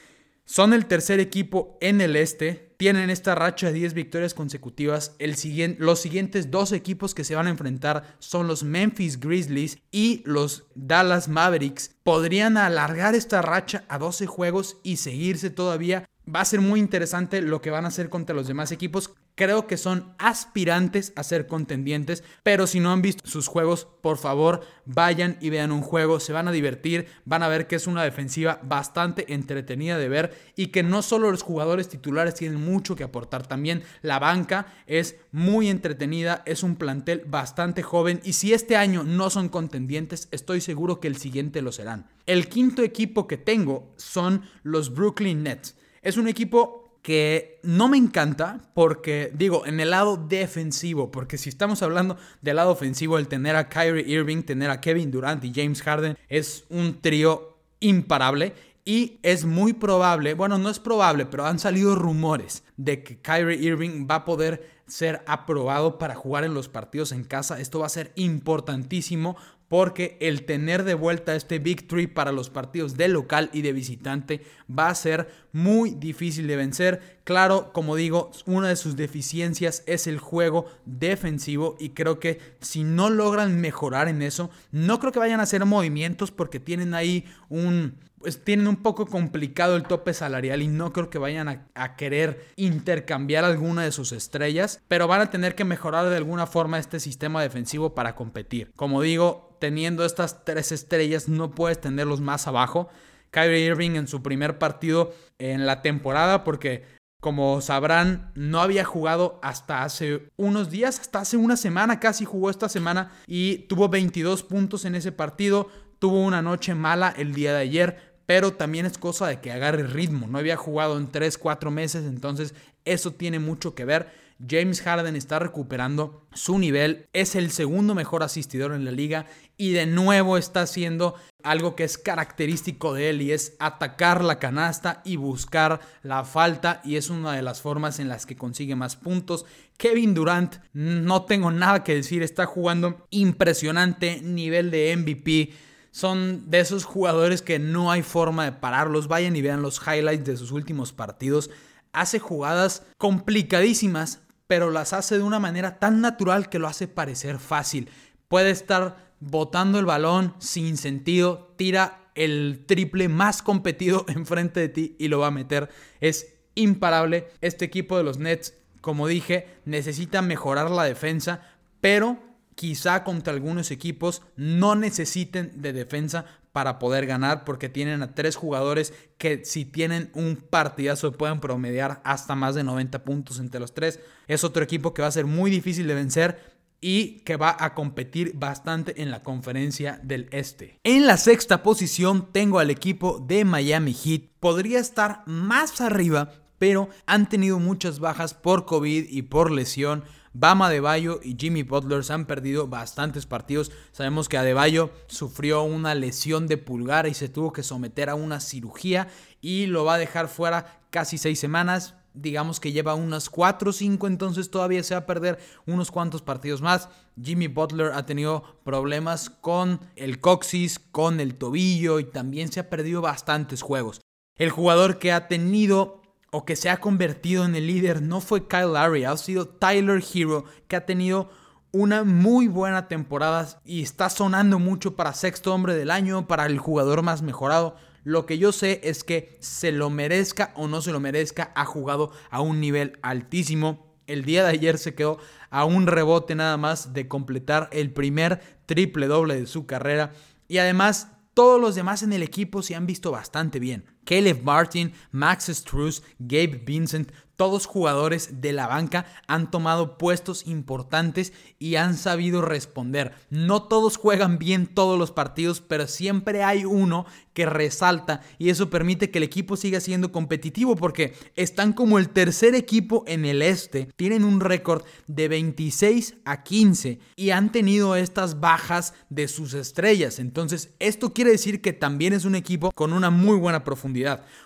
Son 0.53 0.73
el 0.73 0.87
tercer 0.87 1.21
equipo 1.21 1.79
en 1.81 2.01
el 2.01 2.17
este, 2.17 2.75
tienen 2.77 3.09
esta 3.09 3.37
racha 3.37 3.69
de 3.69 3.75
10 3.75 3.95
victorias 3.95 4.35
consecutivas. 4.35 5.15
El 5.21 5.37
los 5.79 6.01
siguientes 6.01 6.51
dos 6.51 6.73
equipos 6.73 7.15
que 7.15 7.23
se 7.23 7.37
van 7.37 7.47
a 7.47 7.51
enfrentar 7.51 8.17
son 8.19 8.49
los 8.49 8.65
Memphis 8.65 9.21
Grizzlies 9.21 9.79
y 9.93 10.23
los 10.25 10.65
Dallas 10.75 11.29
Mavericks. 11.29 11.95
Podrían 12.03 12.57
alargar 12.57 13.15
esta 13.15 13.43
racha 13.43 13.85
a 13.87 13.99
12 13.99 14.27
juegos 14.27 14.79
y 14.83 14.97
seguirse 14.97 15.51
todavía 15.51 16.10
Va 16.29 16.43
a 16.43 16.45
ser 16.45 16.61
muy 16.61 16.79
interesante 16.79 17.41
lo 17.41 17.61
que 17.61 17.71
van 17.71 17.85
a 17.85 17.89
hacer 17.89 18.09
contra 18.09 18.37
los 18.37 18.47
demás 18.47 18.71
equipos. 18.73 19.11
Creo 19.35 19.67
que 19.67 19.79
son 19.79 20.13
aspirantes 20.19 21.15
a 21.17 21.25
ser 21.25 21.47
contendientes, 21.47 22.23
pero 22.43 22.67
si 22.67 22.79
no 22.79 22.93
han 22.93 23.01
visto 23.01 23.27
sus 23.27 23.49
juegos, 23.49 23.89
por 24.03 24.19
favor, 24.19 24.61
vayan 24.85 25.39
y 25.41 25.49
vean 25.49 25.73
un 25.73 25.81
juego, 25.81 26.21
se 26.21 26.35
van 26.35 26.47
a 26.47 26.53
divertir, 26.53 27.07
van 27.25 27.43
a 27.43 27.49
ver 27.49 27.67
que 27.67 27.77
es 27.77 27.87
una 27.87 28.05
defensiva 28.05 28.61
bastante 28.63 29.33
entretenida 29.33 29.97
de 29.97 30.11
ver 30.11 30.37
y 30.57 30.67
que 30.67 30.83
no 30.83 31.01
solo 31.01 31.31
los 31.31 31.43
jugadores 31.43 31.89
titulares 31.89 32.35
tienen 32.35 32.63
mucho 32.63 32.97
que 32.97 33.05
aportar, 33.05 33.47
también 33.47 33.83
la 34.03 34.19
banca 34.19 34.67
es 34.87 35.17
muy 35.33 35.71
entretenida, 35.71 36.43
es 36.45 36.63
un 36.63 36.77
plantel 36.77 37.23
bastante 37.27 37.83
joven 37.83 38.21
y 38.25 38.35
si 38.35 38.53
este 38.53 38.77
año 38.77 39.05
no 39.05 39.31
son 39.31 39.49
contendientes, 39.49 40.29
estoy 40.33 40.61
seguro 40.61 41.01
que 41.01 41.09
el 41.09 41.17
siguiente 41.17 41.63
lo 41.63 41.73
serán. 41.73 42.09
El 42.27 42.49
quinto 42.49 42.83
equipo 42.83 43.27
que 43.27 43.39
tengo 43.39 43.95
son 43.97 44.43
los 44.63 44.93
Brooklyn 44.93 45.43
Nets. 45.43 45.77
Es 46.03 46.17
un 46.17 46.29
equipo 46.29 46.99
que 47.03 47.61
no 47.63 47.89
me 47.89 47.99
encanta 47.99 48.61
porque, 48.75 49.31
digo, 49.35 49.67
en 49.67 49.81
el 49.81 49.91
lado 49.91 50.17
defensivo, 50.17 51.11
porque 51.11 51.39
si 51.39 51.49
estamos 51.49 51.83
hablando 51.83 52.17
del 52.41 52.57
lado 52.57 52.71
ofensivo, 52.71 53.19
el 53.19 53.29
tener 53.29 53.57
a 53.57 53.69
Kyrie 53.69 54.09
Irving, 54.09 54.43
tener 54.43 54.71
a 54.71 54.81
Kevin 54.81 55.11
Durant 55.11 55.45
y 55.45 55.53
James 55.55 55.83
Harden 55.83 56.17
es 56.29 56.65
un 56.71 57.01
trío 57.01 57.59
imparable. 57.81 58.55
Y 58.83 59.21
es 59.23 59.45
muy 59.45 59.75
probable, 59.75 60.33
bueno, 60.33 60.57
no 60.57 60.71
es 60.71 60.79
probable, 60.79 61.27
pero 61.27 61.45
han 61.45 61.59
salido 61.59 61.95
rumores 61.95 62.65
de 62.79 63.03
que 63.03 63.21
Kyrie 63.21 63.59
Irving 63.59 64.09
va 64.11 64.17
a 64.17 64.25
poder 64.25 64.81
ser 64.87 65.23
aprobado 65.27 65.99
para 65.99 66.15
jugar 66.15 66.45
en 66.45 66.55
los 66.55 66.69
partidos 66.69 67.13
en 67.13 67.25
casa. 67.25 67.61
Esto 67.61 67.81
va 67.81 67.87
a 67.87 67.91
ser 67.91 68.11
importantísimo 68.17 69.37
porque 69.71 70.19
el 70.21 70.47
tener 70.47 70.83
de 70.83 70.95
vuelta 70.95 71.37
este 71.37 71.61
Big 71.61 71.87
Three 71.87 72.09
para 72.09 72.33
los 72.33 72.51
partidos 72.51 72.97
de 72.97 73.07
local 73.07 73.51
y 73.53 73.63
de 73.63 73.73
visitante 73.73 74.43
va 74.69 74.89
a 74.89 74.95
ser 74.97 75.31
muy 75.53 75.93
difícil 75.93 76.49
de 76.49 76.57
vencer. 76.57 77.21
Claro, 77.23 77.73
como 77.73 77.95
digo, 77.95 78.33
una 78.47 78.67
de 78.67 78.75
sus 78.75 78.97
deficiencias 78.97 79.85
es 79.87 80.09
el 80.09 80.19
juego 80.19 80.67
defensivo 80.87 81.77
y 81.79 81.91
creo 81.91 82.19
que 82.19 82.41
si 82.59 82.83
no 82.83 83.11
logran 83.11 83.61
mejorar 83.61 84.09
en 84.09 84.23
eso, 84.23 84.51
no 84.73 84.99
creo 84.99 85.13
que 85.13 85.21
vayan 85.21 85.39
a 85.39 85.45
hacer 85.45 85.65
movimientos 85.65 86.33
porque 86.33 86.59
tienen 86.59 86.93
ahí 86.93 87.25
un, 87.49 87.95
pues 88.19 88.43
tienen 88.43 88.67
un 88.67 88.83
poco 88.83 89.07
complicado 89.07 89.77
el 89.77 89.85
tope 89.85 90.15
salarial 90.15 90.63
y 90.63 90.67
no 90.67 90.93
creo 90.93 91.11
que 91.11 91.19
vayan 91.19 91.49
a, 91.49 91.69
a, 91.77 91.95
querer 91.95 92.45
intercambiar 92.57 93.45
alguna 93.45 93.85
de 93.85 93.93
sus 93.93 94.11
estrellas, 94.11 94.81
pero 94.89 95.07
van 95.07 95.21
a 95.21 95.31
tener 95.31 95.55
que 95.55 95.65
mejorar 95.65 96.11
de 96.11 96.17
alguna 96.17 96.49
forma 96.49 96.81
este 96.81 96.99
sistema 96.99 97.41
defensivo 97.41 97.95
para 97.95 98.17
competir. 98.17 98.73
Como 98.75 99.01
digo, 99.01 99.50
teniendo 99.61 100.05
estas 100.05 100.45
tres 100.45 100.73
estrellas, 100.73 101.29
no 101.29 101.53
puedes 101.53 101.81
tenerlos 101.81 102.21
más 102.21 102.49
abajo. 102.49 102.89
Kyrie 103.31 103.67
Irving 103.67 103.93
en 103.93 104.09
su 104.09 104.23
primer 104.23 104.59
partido 104.59 105.15
en 105.39 105.67
la 105.67 105.83
temporada, 105.83 106.43
porque 106.43 106.85
como 107.21 107.61
sabrán, 107.61 108.33
no 108.35 108.61
había 108.61 108.85
jugado 108.85 109.39
hasta 109.43 109.85
hace 109.85 110.29
unos 110.37 110.71
días, 110.71 110.99
hasta 110.99 111.21
hace 111.21 111.37
una 111.37 111.57
semana, 111.57 112.01
casi 112.01 112.25
jugó 112.25 112.49
esta 112.49 112.69
semana 112.69 113.13
y 113.27 113.59
tuvo 113.69 113.89
22 113.91 114.43
puntos 114.43 114.87
en 114.87 114.95
ese 114.95 115.13
partido. 115.13 115.69
Tuvo 115.99 116.23
una 116.23 116.41
noche 116.41 116.75
mala 116.75 117.15
el 117.15 117.35
día 117.35 117.53
de 117.53 117.61
ayer, 117.61 118.15
pero 118.25 118.55
también 118.55 118.87
es 118.87 118.97
cosa 118.97 119.27
de 119.27 119.41
que 119.41 119.53
agarre 119.53 119.83
ritmo. 119.83 120.27
No 120.29 120.39
había 120.39 120.57
jugado 120.57 120.97
en 120.97 121.09
3, 121.09 121.37
4 121.37 121.71
meses, 121.71 122.07
entonces 122.07 122.55
eso 122.87 123.13
tiene 123.13 123.39
mucho 123.39 123.75
que 123.75 123.85
ver. 123.85 124.11
James 124.49 124.81
Harden 124.83 125.17
está 125.17 125.39
recuperando 125.39 126.27
su 126.33 126.59
nivel, 126.59 127.09
es 127.13 127.35
el 127.35 127.51
segundo 127.51 127.95
mejor 127.95 128.23
asistidor 128.23 128.73
en 128.73 128.85
la 128.85 128.91
liga 128.91 129.27
y 129.57 129.73
de 129.73 129.87
nuevo 129.87 130.39
está 130.39 130.63
haciendo 130.63 131.15
algo 131.43 131.77
que 131.77 131.85
es 131.85 131.99
característico 131.99 132.95
de 132.95 133.11
él 133.11 133.23
y 133.23 133.33
es 133.33 133.57
atacar 133.59 134.25
la 134.25 134.39
canasta 134.39 135.03
y 135.05 135.17
buscar 135.17 135.81
la 136.03 136.25
falta 136.25 136.81
y 136.85 136.97
es 136.97 137.11
una 137.11 137.33
de 137.33 137.43
las 137.43 137.61
formas 137.61 137.99
en 137.99 138.09
las 138.09 138.27
que 138.27 138.37
consigue 138.37 138.77
más 138.77 138.97
puntos. 138.97 139.45
Kevin 139.77 140.15
Durant, 140.15 140.57
no 140.73 141.25
tengo 141.25 141.51
nada 141.51 141.85
que 141.85 141.95
decir, 141.95 142.23
está 142.23 142.47
jugando 142.47 143.07
impresionante 143.11 144.21
nivel 144.23 144.71
de 144.71 144.97
MVP. 144.97 145.53
Son 145.91 146.49
de 146.51 146.61
esos 146.61 146.85
jugadores 146.85 147.43
que 147.43 147.59
no 147.59 147.91
hay 147.91 148.03
forma 148.03 148.45
de 148.45 148.53
pararlos. 148.53 149.09
Vayan 149.09 149.35
y 149.35 149.43
vean 149.43 149.63
los 149.63 149.81
highlights 149.87 150.25
de 150.25 150.37
sus 150.37 150.53
últimos 150.53 150.93
partidos. 150.93 151.51
Hace 151.93 152.21
jugadas 152.21 152.85
complicadísimas, 152.97 154.21
pero 154.51 154.73
las 154.73 154.93
hace 154.93 155.17
de 155.17 155.23
una 155.23 155.39
manera 155.39 155.79
tan 155.79 156.01
natural 156.01 156.49
que 156.49 156.59
lo 156.59 156.67
hace 156.67 156.89
parecer 156.89 157.39
fácil. 157.39 157.89
Puede 158.27 158.51
estar 158.51 159.13
botando 159.21 159.79
el 159.79 159.87
balón 159.87 160.35
sin 160.41 160.77
sentido, 160.77 161.55
tira 161.55 162.11
el 162.17 162.65
triple 162.67 163.09
más 163.09 163.43
competido 163.43 164.05
enfrente 164.09 164.59
de 164.59 164.69
ti 164.69 164.97
y 164.99 165.07
lo 165.07 165.21
va 165.21 165.29
a 165.29 165.31
meter. 165.31 165.69
Es 166.01 166.35
imparable. 166.57 167.29
Este 167.41 167.65
equipo 167.65 167.97
de 167.97 168.03
los 168.03 168.19
Nets, 168.19 168.55
como 168.81 169.07
dije, 169.07 169.47
necesita 169.67 170.21
mejorar 170.21 170.69
la 170.69 170.83
defensa, 170.83 171.43
pero 171.81 172.19
quizá 172.57 173.05
contra 173.05 173.33
algunos 173.33 173.71
equipos 173.71 174.23
no 174.35 174.75
necesiten 174.75 175.63
de 175.63 175.73
defensa 175.73 176.25
para 176.53 176.79
poder 176.79 177.07
ganar 177.07 177.45
porque 177.45 177.69
tienen 177.69 178.03
a 178.03 178.15
tres 178.15 178.37
jugadores 178.37 178.93
que 179.19 179.45
si 179.45 179.65
tienen 179.65 180.11
un 180.15 180.37
partidazo 180.37 181.13
pueden 181.13 181.41
promediar 181.41 182.01
hasta 182.05 182.35
más 182.35 182.55
de 182.55 182.65
90 182.65 183.05
puntos 183.05 183.39
entre 183.39 183.61
los 183.61 183.75
tres. 183.75 184.01
Es 184.27 184.45
otro 184.45 184.63
equipo 184.63 184.95
que 184.95 185.03
va 185.03 185.09
a 185.09 185.13
ser 185.13 185.27
muy 185.27 185.51
difícil 185.51 185.87
de 185.87 185.95
vencer 185.95 186.61
y 186.81 187.21
que 187.21 187.37
va 187.37 187.57
a 187.59 187.75
competir 187.75 188.33
bastante 188.35 189.03
en 189.03 189.11
la 189.11 189.23
conferencia 189.23 190.01
del 190.03 190.29
este. 190.33 190.79
En 190.83 191.07
la 191.07 191.17
sexta 191.17 191.63
posición 191.63 192.33
tengo 192.33 192.59
al 192.59 192.71
equipo 192.71 193.23
de 193.27 193.45
Miami 193.45 193.93
Heat. 193.93 194.23
Podría 194.41 194.79
estar 194.79 195.23
más 195.27 195.81
arriba, 195.81 196.33
pero 196.59 196.89
han 197.07 197.29
tenido 197.29 197.59
muchas 197.59 198.01
bajas 198.01 198.35
por 198.35 198.65
COVID 198.65 199.07
y 199.09 199.23
por 199.23 199.51
lesión. 199.51 200.05
Bama 200.33 200.67
Adebayo 200.67 201.19
y 201.23 201.37
Jimmy 201.39 201.65
Butler 201.65 202.05
se 202.05 202.13
han 202.13 202.25
perdido 202.25 202.69
bastantes 202.69 203.27
partidos. 203.27 203.73
Sabemos 203.91 204.29
que 204.29 204.39
Adebayo 204.39 204.91
sufrió 205.09 205.63
una 205.63 205.95
lesión 205.95 206.47
de 206.47 206.57
pulgar 206.57 207.09
y 207.09 207.15
se 207.15 207.29
tuvo 207.29 207.53
que 207.53 207.65
someter 207.65 208.09
a 208.09 208.15
una 208.15 208.39
cirugía 208.39 209.09
y 209.41 209.67
lo 209.67 209.85
va 209.85 209.95
a 209.95 209.99
dejar 209.99 210.29
fuera 210.29 210.81
casi 210.91 211.19
seis 211.19 211.41
semanas. 211.41 211.95
Digamos 212.15 212.59
que 212.61 212.73
lleva 212.73 212.95
unas 212.95 213.31
4 213.31 213.71
o 213.71 213.73
5, 213.73 214.07
entonces 214.07 214.51
todavía 214.51 214.83
se 214.83 214.95
va 214.95 215.01
a 215.01 215.07
perder 215.07 215.39
unos 215.67 215.91
cuantos 215.91 216.23
partidos 216.23 216.61
más. 216.61 216.89
Jimmy 217.21 217.47
Butler 217.47 217.93
ha 217.93 218.07
tenido 218.07 218.43
problemas 218.65 219.31
con 219.31 219.81
el 219.97 220.21
coxis, 220.21 220.79
con 220.79 221.21
el 221.21 221.37
tobillo 221.37 222.01
y 222.01 222.05
también 222.05 222.51
se 222.51 222.61
ha 222.61 222.71
perdido 222.71 223.01
bastantes 223.01 223.63
juegos. 223.63 224.01
El 224.37 224.51
jugador 224.51 224.99
que 224.99 225.13
ha 225.13 225.29
tenido 225.29 226.00
o 226.31 226.45
que 226.45 226.57
se 226.57 226.71
ha 226.71 226.81
convertido 226.81 227.45
en 227.45 227.57
el 227.57 227.67
líder 227.67 228.03
no 228.03 228.21
fue 228.21 228.47
Kyle 228.47 228.73
Lowry, 228.73 229.05
ha 229.05 229.17
sido 229.17 229.49
Tyler 229.49 230.03
Hero, 230.15 230.45
que 230.69 230.77
ha 230.77 230.87
tenido 230.87 231.31
una 231.73 232.05
muy 232.05 232.49
buena 232.49 232.89
temporada 232.89 233.61
y 233.65 233.83
está 233.83 234.11
sonando 234.11 234.59
mucho 234.59 234.97
para 234.97 235.15
sexto 235.15 235.55
hombre 235.55 235.75
del 235.75 235.91
año, 235.91 236.27
para 236.27 236.47
el 236.47 236.59
jugador 236.59 237.03
más 237.03 237.23
mejorado. 237.23 237.77
Lo 238.03 238.27
que 238.27 238.39
yo 238.39 238.53
sé 238.53 238.81
es 238.83 239.05
que 239.05 239.37
se 239.41 239.73
lo 239.73 239.91
merezca 239.91 240.53
o 240.57 240.69
no 240.69 240.83
se 240.83 240.93
lo 240.93 241.01
merezca, 241.01 241.53
ha 241.55 241.65
jugado 241.65 242.13
a 242.31 242.41
un 242.41 242.61
nivel 242.61 242.99
altísimo. 243.03 243.95
El 244.07 244.25
día 244.25 244.43
de 244.43 244.51
ayer 244.51 244.79
se 244.79 244.95
quedó 244.95 245.19
a 245.51 245.65
un 245.65 245.87
rebote 245.87 246.35
nada 246.35 246.57
más 246.57 246.93
de 246.93 247.07
completar 247.07 247.69
el 247.73 247.93
primer 247.93 248.41
triple 248.67 249.07
doble 249.07 249.39
de 249.39 249.47
su 249.47 249.67
carrera. 249.67 250.13
Y 250.49 250.59
además 250.59 251.09
todos 251.35 251.61
los 251.61 251.75
demás 251.75 252.03
en 252.03 252.13
el 252.13 252.23
equipo 252.23 252.63
se 252.63 252.75
han 252.75 252.87
visto 252.87 253.13
bastante 253.13 253.61
bien. 253.61 253.85
Caleb 254.11 254.43
Martin, 254.43 254.93
Max 255.13 255.47
Struz, 255.55 256.03
Gabe 256.19 256.61
Vincent, 256.67 257.13
todos 257.41 257.65
jugadores 257.65 258.43
de 258.43 258.53
la 258.53 258.67
banca 258.67 259.07
han 259.27 259.51
tomado 259.51 259.97
puestos 259.97 260.47
importantes 260.47 261.33
y 261.59 261.77
han 261.77 261.97
sabido 261.97 262.43
responder. 262.43 263.15
No 263.31 263.63
todos 263.63 263.97
juegan 263.97 264.39
bien 264.39 264.67
todos 264.67 264.99
los 264.99 265.11
partidos, 265.11 265.63
pero 265.63 265.87
siempre 265.87 266.43
hay 266.43 266.67
uno 266.67 267.07
que 267.33 267.47
resalta 267.47 268.21
y 268.39 268.51
eso 268.51 268.69
permite 268.69 269.11
que 269.11 269.19
el 269.19 269.25
equipo 269.25 269.57
siga 269.57 269.81
siendo 269.81 270.13
competitivo 270.13 270.77
porque 270.77 271.15
están 271.35 271.73
como 271.73 271.99
el 271.99 272.11
tercer 272.11 272.55
equipo 272.55 273.05
en 273.07 273.25
el 273.25 273.41
este, 273.41 273.89
tienen 273.97 274.25
un 274.25 274.41
récord 274.41 274.83
de 275.07 275.29
26 275.29 276.17
a 276.27 276.43
15 276.43 276.99
y 277.17 277.31
han 277.31 277.53
tenido 277.53 277.97
estas 277.97 278.41
bajas 278.41 278.93
de 279.09 279.29
sus 279.29 279.55
estrellas. 279.55 280.19
Entonces, 280.19 280.75
esto 280.79 281.15
quiere 281.15 281.31
decir 281.31 281.63
que 281.63 281.73
también 281.73 282.13
es 282.13 282.27
un 282.27 282.35
equipo 282.35 282.71
con 282.73 282.93
una 282.93 283.09
muy 283.09 283.39
buena 283.39 283.65
profundidad. 283.65 284.00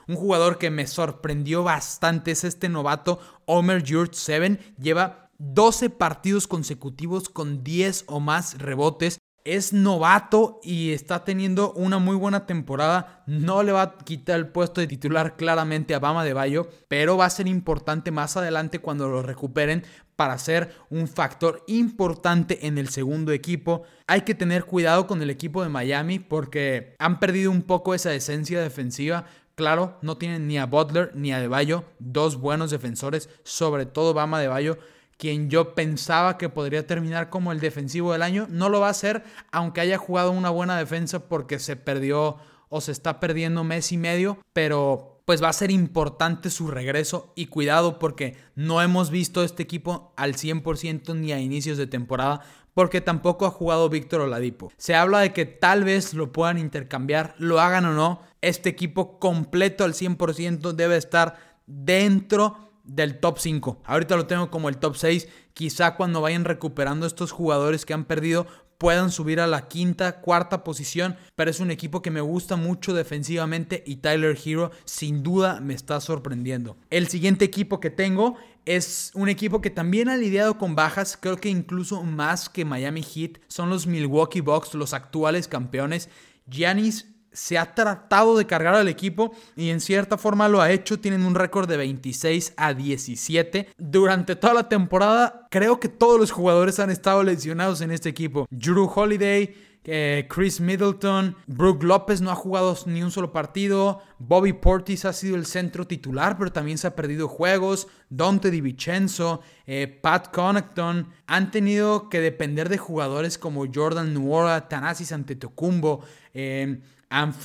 Un 0.09 0.17
jugador 0.17 0.59
que 0.59 0.71
me 0.71 0.87
sorprendió 0.87 1.63
bastante 1.63 2.31
es 2.33 2.45
este 2.45 2.69
novato 2.69 3.19
Omer 3.47 3.85
George 3.85 4.13
7, 4.15 4.75
lleva 4.79 5.31
12 5.39 5.91
partidos 5.91 6.47
consecutivos 6.47 7.29
con 7.29 7.65
10 7.65 8.05
o 8.07 8.21
más 8.21 8.59
rebotes 8.59 9.19
es 9.45 9.75
novato 9.75 10.59
y 10.63 10.93
está 10.93 11.23
teniendo 11.25 11.73
una 11.75 11.99
muy 11.99 12.17
buena 12.17 12.47
temporada. 12.47 13.23
No 13.27 13.63
le 13.63 13.73
va 13.73 13.83
a 13.83 13.99
quitar 13.99 14.37
el 14.37 14.49
puesto 14.49 14.81
de 14.81 14.87
titular 14.87 15.37
claramente 15.37 15.95
a 15.95 15.99
Bama 15.99 16.25
de 16.25 16.33
Bayo, 16.33 16.69
pero 16.89 17.19
va 17.19 17.27
a 17.27 17.31
ser 17.31 17.47
importante 17.47 18.11
más 18.11 18.39
adelante 18.39 18.79
cuando 18.79 19.07
lo 19.09 19.23
recuperen 19.23 19.85
para 20.17 20.39
ser 20.39 20.75
un 20.89 21.09
factor 21.09 21.63
importante 21.67 22.67
en 22.67 22.79
el 22.79 22.89
segundo 22.89 23.33
equipo. 23.33 23.83
Hay 24.07 24.23
que 24.23 24.35
tener 24.35 24.65
cuidado 24.65 25.07
con 25.07 25.21
el 25.21 25.29
equipo 25.29 25.63
de 25.63 25.69
Miami 25.69 26.21
porque 26.21 26.95
han 26.99 27.21
perdido 27.21 27.51
un 27.51 27.63
poco 27.63 27.95
esa 27.95 28.15
esencia 28.15 28.63
defensiva, 28.63 29.27
Claro, 29.55 29.99
no 30.03 30.17
tienen 30.17 30.49
ni 30.49 30.59
a 30.59 30.67
Butler 30.67 31.13
ni 31.15 31.33
a 31.33 31.39
De 31.39 31.47
Bayo, 31.47 31.85
dos 32.01 32.37
buenos 32.41 32.73
defensores, 32.73 33.29
sobre 33.45 33.87
todo 33.87 34.13
Bama 34.13 34.41
De 34.41 34.49
Bayo, 34.49 34.79
quien 35.17 35.49
yo 35.49 35.75
pensaba 35.77 36.39
que 36.39 36.49
podría 36.49 36.87
terminar 36.87 37.31
como 37.31 37.53
el 37.53 37.61
defensivo 37.61 38.13
del 38.13 38.23
año. 38.23 38.49
No 38.51 38.69
lo 38.69 38.81
va 38.81 38.89
a 38.89 38.91
hacer, 38.91 39.23
aunque 39.53 39.81
haya 39.81 39.97
jugado 39.97 40.33
una 40.33 40.51
buena 40.51 40.77
defensa 40.77 41.29
porque 41.29 41.61
se 41.61 41.77
perdió 41.77 42.39
o 42.69 42.81
se 42.81 42.91
está 42.91 43.21
perdiendo 43.21 43.63
mes 43.63 43.93
y 43.93 43.97
medio, 43.97 44.39
pero 44.53 45.23
pues 45.25 45.43
va 45.43 45.49
a 45.49 45.55
ser 45.55 45.71
importante 45.71 46.51
su 46.51 46.69
regreso 46.69 47.33
y 47.35 47.47
cuidado 47.47 47.99
porque 47.99 48.37
no 48.57 48.83
hemos 48.83 49.11
visto 49.11 49.43
este 49.43 49.63
equipo 49.63 50.13
al 50.17 50.35
100% 50.35 51.15
ni 51.17 51.33
a 51.33 51.39
inicios 51.39 51.79
de 51.79 51.87
temporada 51.87 52.41
porque 52.75 53.01
tampoco 53.01 53.47
ha 53.47 53.51
jugado 53.51 53.89
Víctor 53.89 54.21
Oladipo. 54.21 54.73
Se 54.77 54.95
habla 54.95 55.21
de 55.21 55.33
que 55.33 55.47
tal 55.47 55.85
vez 55.85 56.13
lo 56.13 56.33
puedan 56.33 56.59
intercambiar, 56.59 57.35
lo 57.39 57.61
hagan 57.61 57.87
o 57.87 57.95
no. 57.95 58.21
Este 58.43 58.69
equipo 58.69 59.19
completo 59.19 59.85
al 59.85 59.95
100% 59.95 60.73
debe 60.73 60.97
estar 60.97 61.39
dentro 61.67 62.73
del 62.85 63.19
top 63.19 63.39
5. 63.39 63.81
Ahorita 63.85 64.17
lo 64.17 64.27
tengo 64.27 64.51
como 64.51 64.69
el 64.69 64.77
top 64.77 64.97
6. 64.97 65.29
Quizá 65.55 65.97
cuando 65.97 66.21
vayan 66.21 66.45
recuperando 66.45 67.07
estos 67.07 67.33
jugadores 67.33 67.87
que 67.87 67.95
han 67.95 68.05
perdido 68.05 68.47
puedan 68.79 69.11
subir 69.11 69.41
a 69.41 69.47
la 69.47 69.69
quinta, 69.69 70.21
cuarta 70.21 70.65
posición, 70.65 71.17
pero 71.37 71.51
es 71.51 71.61
un 71.61 71.71
equipo 71.71 72.03
que 72.03 72.11
me 72.11 72.21
gusta 72.21 72.57
mucho 72.57 72.95
defensivamente 72.95 73.83
y 73.87 73.97
Tyler 73.97 74.39
Hero 74.45 74.71
sin 74.85 75.23
duda 75.23 75.61
me 75.61 75.75
está 75.75 76.01
sorprendiendo. 76.01 76.77
El 76.91 77.09
siguiente 77.09 77.45
equipo 77.45 77.81
que 77.81 77.91
tengo 77.91 78.37
es 78.65 79.11
un 79.15 79.29
equipo 79.29 79.61
que 79.61 79.71
también 79.71 80.09
ha 80.09 80.17
lidiado 80.17 80.59
con 80.59 80.75
bajas, 80.75 81.19
creo 81.21 81.37
que 81.37 81.49
incluso 81.49 82.03
más 82.03 82.49
que 82.49 82.65
Miami 82.65 83.03
Heat, 83.03 83.39
son 83.49 83.71
los 83.71 83.87
Milwaukee 83.87 84.41
Bucks, 84.41 84.75
los 84.75 84.95
actuales 84.95 85.49
campeones. 85.49 86.09
Giannis 86.47 87.14
se 87.35 87.59
ha 87.59 87.75
tratado 87.75 88.39
de 88.39 88.47
cargar 88.47 88.75
al 88.75 88.89
equipo 88.89 89.35
y 89.57 89.69
en 89.69 89.81
cierta 89.81 90.17
forma 90.17 90.49
lo 90.49 90.63
ha 90.63 90.71
hecho. 90.71 90.99
Tienen 90.99 91.27
un 91.27 91.35
récord 91.35 91.69
de 91.69 91.77
26 91.77 92.55
a 92.57 92.73
17. 92.73 93.69
Durante 93.77 94.37
toda 94.37 94.55
la 94.55 94.69
temporada, 94.69 95.47
creo 95.51 95.79
que 95.79 95.89
todos 95.89 96.19
los 96.19 96.31
jugadores 96.31 96.79
han 96.79 96.91
estado 96.91 97.23
lesionados 97.23 97.83
en 97.83 97.91
este 97.91 98.09
equipo. 98.09 98.47
Drew 98.51 98.91
Holiday, 98.95 99.55
eh, 99.87 100.27
Chris 100.31 100.61
Middleton, 100.63 101.37
Brook 101.47 101.83
López 101.83 102.23
no 102.23 102.31
ha 102.31 102.35
jugado 102.35 102.75
ni 102.87 103.03
un 103.03 103.11
solo 103.11 103.33
partido, 103.33 104.01
Bobby 104.19 104.55
Portis 104.55 105.05
ha 105.05 105.13
sido 105.13 105.37
el 105.37 105.45
centro 105.45 105.87
titular, 105.87 106.39
pero 106.39 106.51
también 106.51 106.79
se 106.79 106.87
ha 106.87 106.97
perdido 106.97 107.29
juegos, 107.29 107.89
Dante 108.09 108.51
DiVincenzo, 108.51 109.43
eh, 109.67 109.87
Pat 109.87 110.33
Connaughton, 110.33 111.09
han 111.27 111.51
tenido 111.51 112.09
que 112.09 112.21
depender 112.21 112.71
de 112.71 112.79
jugadores 112.79 113.37
como 113.37 113.67
Jordan 113.73 114.15
Nuora, 114.15 114.69
Tanasis 114.69 115.13
Antetokounmpo, 115.13 116.01
eh, 116.33 116.81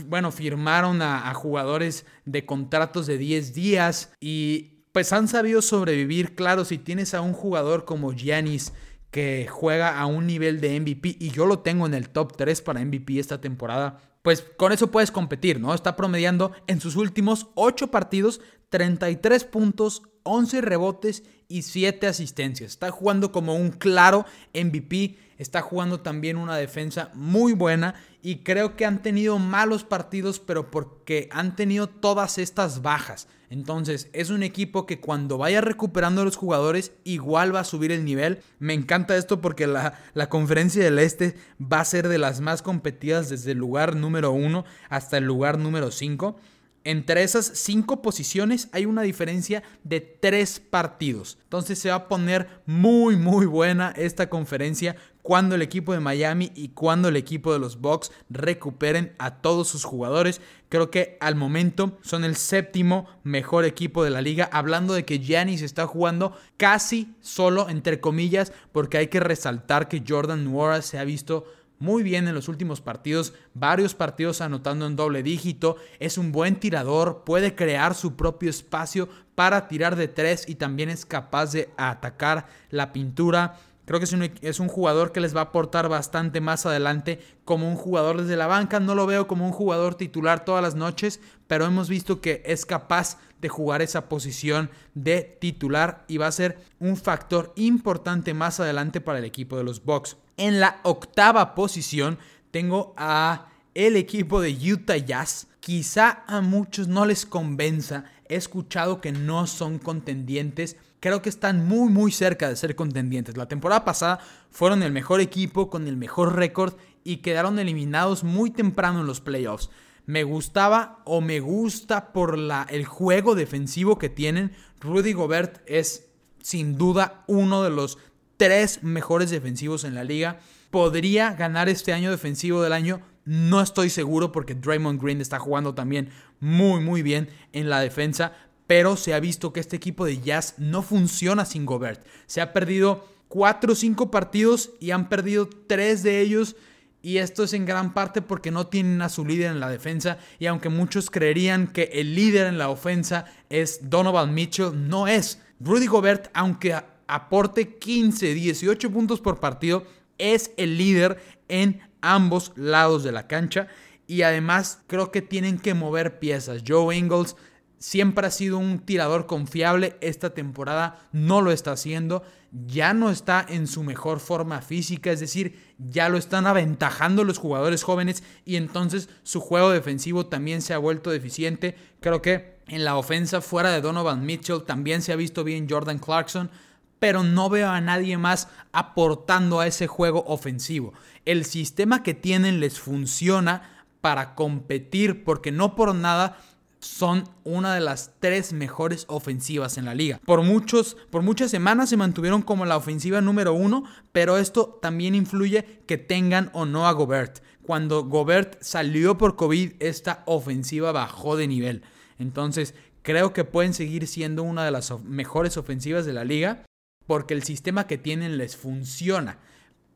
bueno, 0.08 0.32
firmaron 0.32 1.02
a, 1.02 1.30
a 1.30 1.34
jugadores 1.34 2.06
de 2.26 2.46
contratos 2.46 3.08
de 3.08 3.18
10 3.18 3.54
días 3.54 4.12
y 4.20 4.86
pues 4.92 5.14
han 5.14 5.28
sabido 5.28 5.62
sobrevivir, 5.62 6.36
claro, 6.36 6.66
si 6.66 6.78
tienes 6.78 7.14
a 7.14 7.22
un 7.22 7.34
jugador 7.34 7.86
como 7.86 8.14
Giannis, 8.14 8.74
que 9.12 9.48
juega 9.50 10.00
a 10.00 10.06
un 10.06 10.28
nivel 10.28 10.62
de 10.62 10.80
MVP 10.80 11.18
y 11.20 11.32
yo 11.32 11.46
lo 11.46 11.60
tengo 11.60 11.86
en 11.86 11.94
el 11.94 12.10
top 12.10 12.36
3 12.38 12.62
para 12.62 12.84
MVP 12.84 13.20
esta 13.20 13.42
temporada, 13.42 14.02
pues 14.22 14.46
con 14.58 14.72
eso 14.72 14.92
puedes 14.92 15.12
competir, 15.12 15.60
¿no? 15.60 15.74
Está 15.74 15.96
promediando 15.96 16.52
en 16.68 16.82
sus 16.82 16.96
últimos 16.96 17.48
8 17.56 17.88
partidos 17.88 18.42
33 18.70 19.46
puntos, 19.46 20.04
11 20.24 20.62
rebotes 20.62 21.24
y 21.48 21.64
7 21.64 22.08
asistencias. 22.08 22.72
Está 22.72 22.92
jugando 22.92 23.32
como 23.32 23.56
un 23.56 23.72
claro 23.72 24.26
MVP, 24.54 25.18
está 25.38 25.62
jugando 25.62 26.02
también 26.02 26.38
una 26.38 26.56
defensa 26.58 27.12
muy 27.14 27.54
buena 27.54 27.96
y 28.22 28.44
creo 28.44 28.76
que 28.76 28.86
han 28.86 29.02
tenido 29.02 29.40
malos 29.40 29.84
partidos, 29.84 30.40
pero 30.40 30.70
porque 30.70 31.30
han 31.32 31.56
tenido 31.56 31.88
todas 31.88 32.38
estas 32.38 32.82
bajas. 32.82 33.28
Entonces, 33.50 34.10
es 34.14 34.30
un 34.30 34.44
equipo 34.44 34.86
que 34.86 35.00
cuando 35.00 35.40
vaya 35.40 35.60
recuperando 35.60 36.22
a 36.22 36.26
los 36.26 36.36
jugadores, 36.36 36.92
igual 37.04 37.54
va 37.54 37.62
a 37.62 37.64
subir 37.66 37.92
el 37.92 38.06
nivel. 38.06 38.40
Me 38.60 38.76
encanta 38.76 39.18
esto 39.18 39.42
porque 39.42 39.66
la, 39.66 40.00
la 40.14 40.30
conferencia 40.30 40.84
del 40.84 41.00
Este 41.00 41.36
va 41.60 41.80
a 41.80 41.86
ser 41.86 42.08
de 42.08 42.20
las 42.20 42.42
más 42.42 42.62
competidas 42.62 43.30
desde 43.30 43.52
el 43.54 43.58
lugar 43.58 43.96
número 43.96 44.32
1 44.32 44.66
hasta 44.90 45.18
el 45.18 45.26
lugar 45.26 45.58
número 45.58 45.90
5. 45.90 46.38
Entre 46.86 47.24
esas 47.24 47.46
cinco 47.56 48.02
posiciones 48.02 48.70
hay 48.72 48.86
una 48.86 49.02
diferencia 49.02 49.64
de 49.84 50.00
tres 50.00 50.60
partidos. 50.60 51.38
Entonces 51.44 51.78
se 51.78 51.90
va 51.90 51.96
a 51.96 52.08
poner 52.08 52.48
muy 52.66 53.18
muy 53.18 53.46
buena 53.46 53.94
esta 53.98 54.30
conferencia 54.30 54.96
cuando 55.22 55.56
el 55.56 55.62
equipo 55.62 55.94
de 55.94 56.00
Miami 56.00 56.52
y 56.56 56.70
cuando 56.70 57.08
el 57.08 57.16
equipo 57.16 57.54
de 57.54 57.60
los 57.60 57.82
Bucks 57.82 58.12
recuperen 58.30 59.14
a 59.20 59.42
todos 59.42 59.68
sus 59.68 59.84
jugadores. 59.84 60.42
Creo 60.70 60.92
que 60.92 61.18
al 61.20 61.36
momento 61.36 61.98
son 62.02 62.24
el 62.24 62.36
séptimo 62.36 63.08
mejor 63.24 63.66
equipo 63.66 64.04
de 64.04 64.10
la 64.10 64.22
liga. 64.22 64.50
Hablando 64.52 64.94
de 64.94 65.06
que 65.06 65.20
Giannis 65.20 65.62
está 65.62 65.88
jugando 65.88 66.34
casi 66.58 67.16
solo, 67.20 67.70
entre 67.70 68.00
comillas, 68.00 68.54
porque 68.72 68.98
hay 68.98 69.08
que 69.08 69.20
resaltar 69.20 69.88
que 69.88 70.04
Jordan 70.08 70.46
Nwora 70.46 70.82
se 70.82 70.98
ha 70.98 71.04
visto 71.04 71.46
muy 71.80 72.04
bien 72.04 72.28
en 72.28 72.36
los 72.36 72.50
últimos 72.50 72.82
partidos, 72.82 73.34
varios 73.54 73.96
partidos 73.96 74.42
anotando 74.42 74.86
en 74.86 74.98
doble 74.98 75.24
dígito, 75.24 75.78
es 76.00 76.18
un 76.18 76.32
buen 76.32 76.60
tirador, 76.60 77.24
puede 77.26 77.56
crear 77.56 77.96
su 77.96 78.16
propio 78.16 78.50
espacio 78.50 79.08
para 79.34 79.70
tirar 79.70 79.96
de 79.96 80.10
tres 80.10 80.44
y 80.48 80.56
también 80.56 80.90
es 80.90 81.06
capaz 81.06 81.54
de 81.54 81.70
atacar 81.78 82.48
la 82.70 82.92
pintura. 82.92 83.58
Creo 83.90 84.00
que 84.00 84.06
es 84.06 84.14
un, 84.14 84.32
es 84.42 84.60
un, 84.60 84.68
jugador 84.68 85.12
que 85.12 85.20
les 85.20 85.36
va 85.36 85.40
a 85.40 85.44
aportar 85.46 85.90
bastante 85.90 86.42
más 86.42 86.68
adelante 86.68 87.20
como 87.44 87.68
un 87.68 87.76
jugador 87.76 88.22
desde 88.22 88.36
la 88.36 88.46
banca. 88.46 88.80
No 88.80 88.94
lo 88.94 89.08
veo 89.08 89.26
como 89.26 89.48
un 89.48 89.52
jugador 89.52 89.96
titular 89.96 90.46
todas 90.46 90.62
las 90.62 90.76
noches, 90.76 91.20
pero 91.48 91.66
hemos 91.66 91.90
visto 91.90 92.22
que 92.22 92.44
es 92.46 92.68
capaz 92.68 93.18
de 93.42 93.50
jugar 93.50 93.82
esa 93.82 94.08
posición 94.08 94.70
de 94.94 95.24
titular 95.42 96.06
y 96.08 96.18
va 96.18 96.28
a 96.28 96.32
ser 96.32 96.60
un 96.80 96.98
factor 96.98 97.52
importante 97.56 98.36
más 98.36 98.60
adelante 98.60 99.02
para 99.02 99.18
el 99.18 99.26
equipo 99.26 99.58
de 99.58 99.64
los 99.64 99.84
Bucks. 99.84 100.18
En 100.38 100.60
la 100.60 100.82
octava 100.84 101.56
posición 101.56 102.20
tengo 102.52 102.94
a 102.96 103.48
el 103.74 103.96
equipo 103.96 104.40
de 104.40 104.52
Utah 104.72 104.98
Jazz. 104.98 105.48
Quizá 105.62 106.26
a 106.28 106.42
muchos 106.42 106.88
no 106.88 107.08
les 107.08 107.26
convenza. 107.26 108.04
He 108.28 108.36
escuchado 108.36 109.02
que 109.02 109.12
no 109.12 109.48
son 109.48 109.80
contendientes. 109.80 110.78
Creo 111.00 111.22
que 111.22 111.30
están 111.30 111.68
muy 111.68 111.90
muy 111.90 112.12
cerca 112.12 112.50
de 112.50 112.56
ser 112.56 112.76
contendientes. 112.76 113.38
La 113.38 113.48
temporada 113.48 113.86
pasada 113.86 114.20
fueron 114.50 114.84
el 114.84 114.92
mejor 114.92 115.22
equipo 115.22 115.70
con 115.70 115.88
el 115.88 115.96
mejor 115.96 116.36
récord 116.36 116.74
y 117.04 117.18
quedaron 117.18 117.58
eliminados 117.60 118.24
muy 118.24 118.52
temprano 118.52 119.02
en 119.02 119.08
los 119.08 119.22
playoffs. 119.22 119.70
Me 120.06 120.24
gustaba 120.24 121.02
o 121.06 121.22
me 121.22 121.40
gusta 121.40 122.12
por 122.12 122.38
la, 122.38 122.66
el 122.70 122.86
juego 122.86 123.36
defensivo 123.36 123.98
que 123.98 124.10
tienen. 124.10 124.52
Rudy 124.80 125.14
Gobert 125.14 125.62
es 125.68 126.10
sin 126.42 126.78
duda 126.78 127.24
uno 127.28 127.64
de 127.64 127.70
los 127.70 127.98
tres 128.38 128.84
mejores 128.84 129.30
defensivos 129.30 129.84
en 129.84 129.96
la 129.96 130.04
liga. 130.04 130.40
Podría 130.72 131.34
ganar 131.34 131.70
este 131.70 131.94
año 131.94 132.12
defensivo 132.12 132.62
del 132.62 132.74
año. 132.74 133.02
No 133.26 133.62
estoy 133.62 133.90
seguro 133.90 134.32
porque 134.32 134.56
Draymond 134.56 135.02
Green 135.02 135.22
está 135.22 135.40
jugando 135.40 135.76
también 135.76 136.10
muy 136.40 136.82
muy 136.82 137.02
bien 137.04 137.30
en 137.54 137.70
la 137.70 137.80
defensa. 137.80 138.34
Pero 138.70 138.98
se 138.98 139.16
ha 139.16 139.20
visto 139.20 139.52
que 139.52 139.62
este 139.62 139.78
equipo 139.78 140.06
de 140.06 140.22
Jazz 140.22 140.54
no 140.60 140.84
funciona 140.84 141.44
sin 141.44 141.66
Gobert. 141.66 142.06
Se 142.28 142.40
ha 142.40 142.54
perdido 142.54 143.10
4 143.30 143.74
o 143.74 143.76
5 143.76 144.12
partidos 144.12 144.74
y 144.80 144.92
han 144.92 145.10
perdido 145.10 145.50
3 145.66 146.04
de 146.04 146.22
ellos. 146.22 146.56
Y 147.02 147.18
esto 147.18 147.44
es 147.44 147.54
en 147.54 147.66
gran 147.66 147.96
parte 147.96 148.22
porque 148.22 148.52
no 148.52 148.68
tienen 148.68 149.02
a 149.02 149.10
su 149.10 149.26
líder 149.26 149.50
en 149.50 149.60
la 149.60 149.72
defensa. 149.72 150.20
Y 150.38 150.46
aunque 150.46 150.70
muchos 150.70 151.10
creerían 151.10 151.66
que 151.66 151.90
el 151.94 152.14
líder 152.14 152.46
en 152.46 152.60
la 152.60 152.70
ofensa 152.70 153.26
es 153.50 153.90
Donovan 153.90 154.36
Mitchell, 154.36 154.88
no 154.88 155.08
es. 155.08 155.42
Rudy 155.60 155.88
Gobert, 155.88 156.30
aunque 156.36 156.80
aporte 157.08 157.74
15, 157.80 158.36
18 158.36 158.92
puntos 158.92 159.20
por 159.20 159.40
partido, 159.40 159.84
es 160.20 160.52
el 160.58 160.78
líder 160.78 161.20
en 161.48 161.82
ambos 162.02 162.52
lados 162.56 163.04
de 163.04 163.14
la 163.14 163.26
cancha. 163.26 163.68
Y 164.06 164.22
además 164.22 164.84
creo 164.86 165.12
que 165.12 165.24
tienen 165.24 165.58
que 165.58 165.74
mover 165.74 166.20
piezas. 166.20 166.62
Joe 166.68 166.96
Ingles 166.96 167.36
siempre 167.80 168.28
ha 168.28 168.32
sido 168.32 168.60
un 168.60 168.80
tirador 168.80 169.26
confiable. 169.26 169.98
Esta 170.02 170.30
temporada 170.32 171.00
no 171.12 171.42
lo 171.42 171.52
está 171.52 171.72
haciendo. 171.72 172.24
Ya 172.52 172.94
no 172.94 173.10
está 173.10 173.46
en 173.48 173.68
su 173.68 173.84
mejor 173.84 174.20
forma 174.20 174.62
física. 174.62 175.12
Es 175.12 175.20
decir, 175.20 175.74
ya 175.78 176.10
lo 176.10 176.18
están 176.18 176.46
aventajando 176.46 177.24
los 177.24 177.40
jugadores 177.40 177.84
jóvenes. 177.84 178.24
Y 178.46 178.58
entonces 178.58 179.10
su 179.24 179.40
juego 179.40 179.72
defensivo 179.72 180.28
también 180.28 180.62
se 180.62 180.74
ha 180.74 180.78
vuelto 180.78 181.10
deficiente. 181.10 181.76
Creo 182.00 182.22
que 182.22 182.60
en 182.68 182.86
la 182.86 182.98
ofensa 182.98 183.42
fuera 183.42 183.72
de 183.72 183.82
Donovan 183.82 184.26
Mitchell 184.26 184.64
también 184.64 185.02
se 185.02 185.12
ha 185.12 185.16
visto 185.16 185.44
bien 185.44 185.68
Jordan 185.68 185.98
Clarkson 185.98 186.52
pero 187.00 187.24
no 187.24 187.50
veo 187.50 187.70
a 187.70 187.82
nadie 187.82 188.18
más 188.18 188.50
aportando 188.72 189.60
a 189.60 189.68
ese 189.68 189.88
juego 189.88 190.24
ofensivo. 190.28 190.94
El 191.26 191.46
sistema 191.46 192.04
que 192.04 192.14
tienen 192.14 192.60
les 192.60 192.80
funciona 192.80 193.86
para 194.02 194.36
competir 194.36 195.24
porque 195.24 195.52
no 195.52 195.76
por 195.76 195.96
nada 195.96 196.38
son 196.80 197.26
una 197.44 197.76
de 197.76 197.82
las 197.82 198.14
tres 198.20 198.54
mejores 198.54 199.06
ofensivas 199.08 199.78
en 199.78 199.86
la 199.86 199.96
liga. 199.96 200.20
Por, 200.26 200.44
muchos, 200.44 200.96
por 201.10 201.22
muchas 201.22 201.52
semanas 201.52 201.90
se 201.90 201.98
mantuvieron 201.98 202.42
como 202.42 202.66
la 202.66 202.78
ofensiva 202.78 203.22
número 203.22 203.54
uno, 203.54 203.84
pero 204.12 204.38
esto 204.38 204.80
también 204.82 205.16
influye 205.16 205.82
que 205.86 205.98
tengan 205.98 206.50
o 206.54 206.66
no 206.66 206.88
a 206.88 206.92
Gobert. 206.94 207.44
Cuando 207.64 208.04
Gobert 208.06 208.62
salió 208.62 209.18
por 209.18 209.36
COVID, 209.36 209.74
esta 209.80 210.24
ofensiva 210.26 210.92
bajó 210.92 211.36
de 211.36 211.48
nivel. 211.48 211.84
Entonces, 212.18 212.74
creo 213.02 213.34
que 213.34 213.44
pueden 213.44 213.74
seguir 213.74 214.08
siendo 214.08 214.44
una 214.44 214.66
de 214.66 214.72
las 214.72 214.92
mejores 215.02 215.58
ofensivas 215.58 216.06
de 216.06 216.14
la 216.14 216.24
liga 216.24 216.64
porque 217.06 217.34
el 217.34 217.44
sistema 217.44 217.88
que 217.88 217.98
tienen 217.98 218.38
les 218.38 218.56
funciona, 218.56 219.40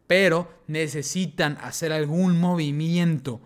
pero 0.08 0.52
necesitan 0.67 1.58
hacer 1.62 1.93
algún 1.93 2.39
movimiento 2.39 3.39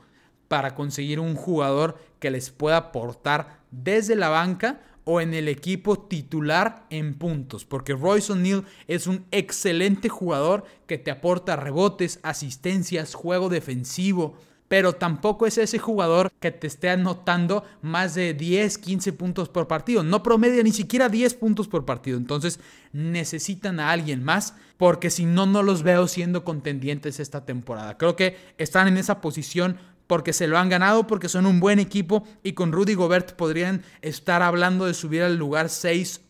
para 0.47 0.73
conseguir 0.73 1.19
un 1.19 1.35
jugador 1.35 1.97
que 2.19 2.31
les 2.31 2.49
pueda 2.49 2.77
aportar 2.77 3.59
desde 3.71 4.15
la 4.15 4.29
banca 4.29 4.81
o 5.03 5.21
en 5.21 5.33
el 5.33 5.47
equipo 5.47 5.97
titular 5.97 6.85
en 6.89 7.13
puntos, 7.13 7.63
porque 7.63 7.93
Royce 7.93 8.33
O'Neal 8.33 8.65
es 8.87 9.07
un 9.07 9.25
excelente 9.31 10.09
jugador 10.09 10.65
que 10.85 10.97
te 10.97 11.11
aporta 11.11 11.55
rebotes, 11.55 12.19
asistencias, 12.23 13.13
juego 13.13 13.47
defensivo, 13.47 14.35
pero 14.67 14.93
tampoco 14.93 15.47
es 15.47 15.57
ese 15.57 15.79
jugador 15.79 16.29
que 16.41 16.51
te 16.51 16.67
esté 16.67 16.89
anotando 16.89 17.63
más 17.81 18.15
de 18.15 18.33
10, 18.33 18.77
15 18.77 19.13
puntos 19.13 19.47
por 19.47 19.67
partido. 19.67 20.03
No 20.03 20.23
promedia 20.23 20.61
ni 20.61 20.73
siquiera 20.73 21.07
10 21.07 21.35
puntos 21.35 21.69
por 21.69 21.85
partido. 21.85 22.17
Entonces 22.17 22.59
necesitan 22.91 23.79
a 23.79 23.91
alguien 23.91 24.23
más 24.23 24.55
porque 24.75 25.09
si 25.09 25.25
no, 25.25 25.45
no 25.45 25.63
los 25.63 25.83
veo 25.83 26.07
siendo 26.07 26.43
contendientes 26.43 27.21
esta 27.21 27.45
temporada. 27.45 27.97
Creo 27.97 28.17
que 28.17 28.35
están 28.57 28.89
en 28.89 28.97
esa 28.97 29.21
posición 29.21 29.77
porque 30.07 30.33
se 30.33 30.47
lo 30.47 30.57
han 30.57 30.69
ganado, 30.69 31.05
porque 31.05 31.29
son 31.29 31.45
un 31.45 31.59
buen 31.59 31.79
equipo 31.79 32.25
y 32.41 32.53
con 32.53 32.71
Rudy 32.71 32.93
Gobert 32.93 33.33
podrían 33.33 33.83
estar 34.01 34.41
hablando 34.41 34.85
de 34.85 34.93
subir 34.93 35.21
al 35.21 35.37
lugar 35.37 35.69
6 35.69 36.21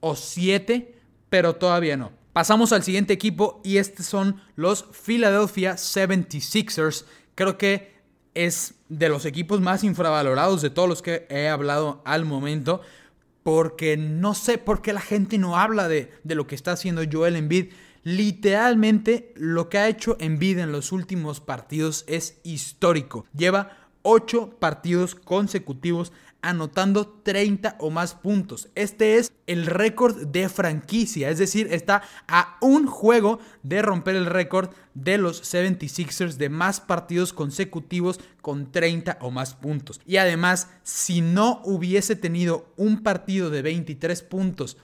o 0.00 0.16
7, 0.16 0.94
pero 1.28 1.56
todavía 1.56 1.96
no. 1.96 2.12
Pasamos 2.32 2.72
al 2.72 2.82
siguiente 2.82 3.12
equipo 3.12 3.60
y 3.64 3.76
estos 3.76 4.06
son 4.06 4.40
los 4.56 4.84
Philadelphia 4.92 5.74
76ers. 5.74 7.04
Creo 7.34 7.58
que 7.58 7.94
es 8.34 8.74
de 8.88 9.08
los 9.08 9.24
equipos 9.24 9.60
más 9.60 9.84
infravalorados 9.84 10.60
de 10.62 10.70
todos 10.70 10.88
los 10.88 11.02
que 11.02 11.26
he 11.30 11.48
hablado 11.48 12.02
al 12.04 12.24
momento, 12.24 12.80
porque 13.42 13.96
no 13.96 14.34
sé 14.34 14.58
por 14.58 14.82
qué 14.82 14.92
la 14.92 15.00
gente 15.00 15.38
no 15.38 15.56
habla 15.56 15.88
de, 15.88 16.12
de 16.24 16.34
lo 16.34 16.46
que 16.46 16.54
está 16.54 16.72
haciendo 16.72 17.02
Joel 17.10 17.36
Embiid. 17.36 17.72
Literalmente 18.04 19.32
lo 19.34 19.70
que 19.70 19.78
ha 19.78 19.88
hecho 19.88 20.16
Embiid 20.20 20.58
en 20.58 20.72
los 20.72 20.92
últimos 20.92 21.40
partidos 21.40 22.04
es 22.06 22.38
histórico. 22.44 23.26
Lleva 23.34 23.78
8 24.02 24.58
partidos 24.60 25.14
consecutivos 25.14 26.12
anotando 26.42 27.08
30 27.22 27.76
o 27.80 27.90
más 27.90 28.14
puntos. 28.14 28.68
Este 28.74 29.16
es 29.16 29.32
el 29.46 29.64
récord 29.64 30.26
de 30.26 30.50
franquicia, 30.50 31.30
es 31.30 31.38
decir, 31.38 31.68
está 31.70 32.02
a 32.28 32.58
un 32.60 32.86
juego 32.86 33.38
de 33.62 33.80
romper 33.80 34.16
el 34.16 34.26
récord 34.26 34.68
de 34.92 35.16
los 35.16 35.42
76ers 35.42 36.34
de 36.34 36.50
más 36.50 36.80
partidos 36.80 37.32
consecutivos 37.32 38.20
con 38.42 38.70
30 38.70 39.16
o 39.22 39.30
más 39.30 39.54
puntos. 39.54 40.02
Y 40.06 40.18
además, 40.18 40.68
si 40.82 41.22
no 41.22 41.62
hubiese 41.64 42.14
tenido 42.14 42.70
un 42.76 43.02
partido 43.02 43.48
de 43.48 43.62
23 43.62 44.22
puntos 44.22 44.76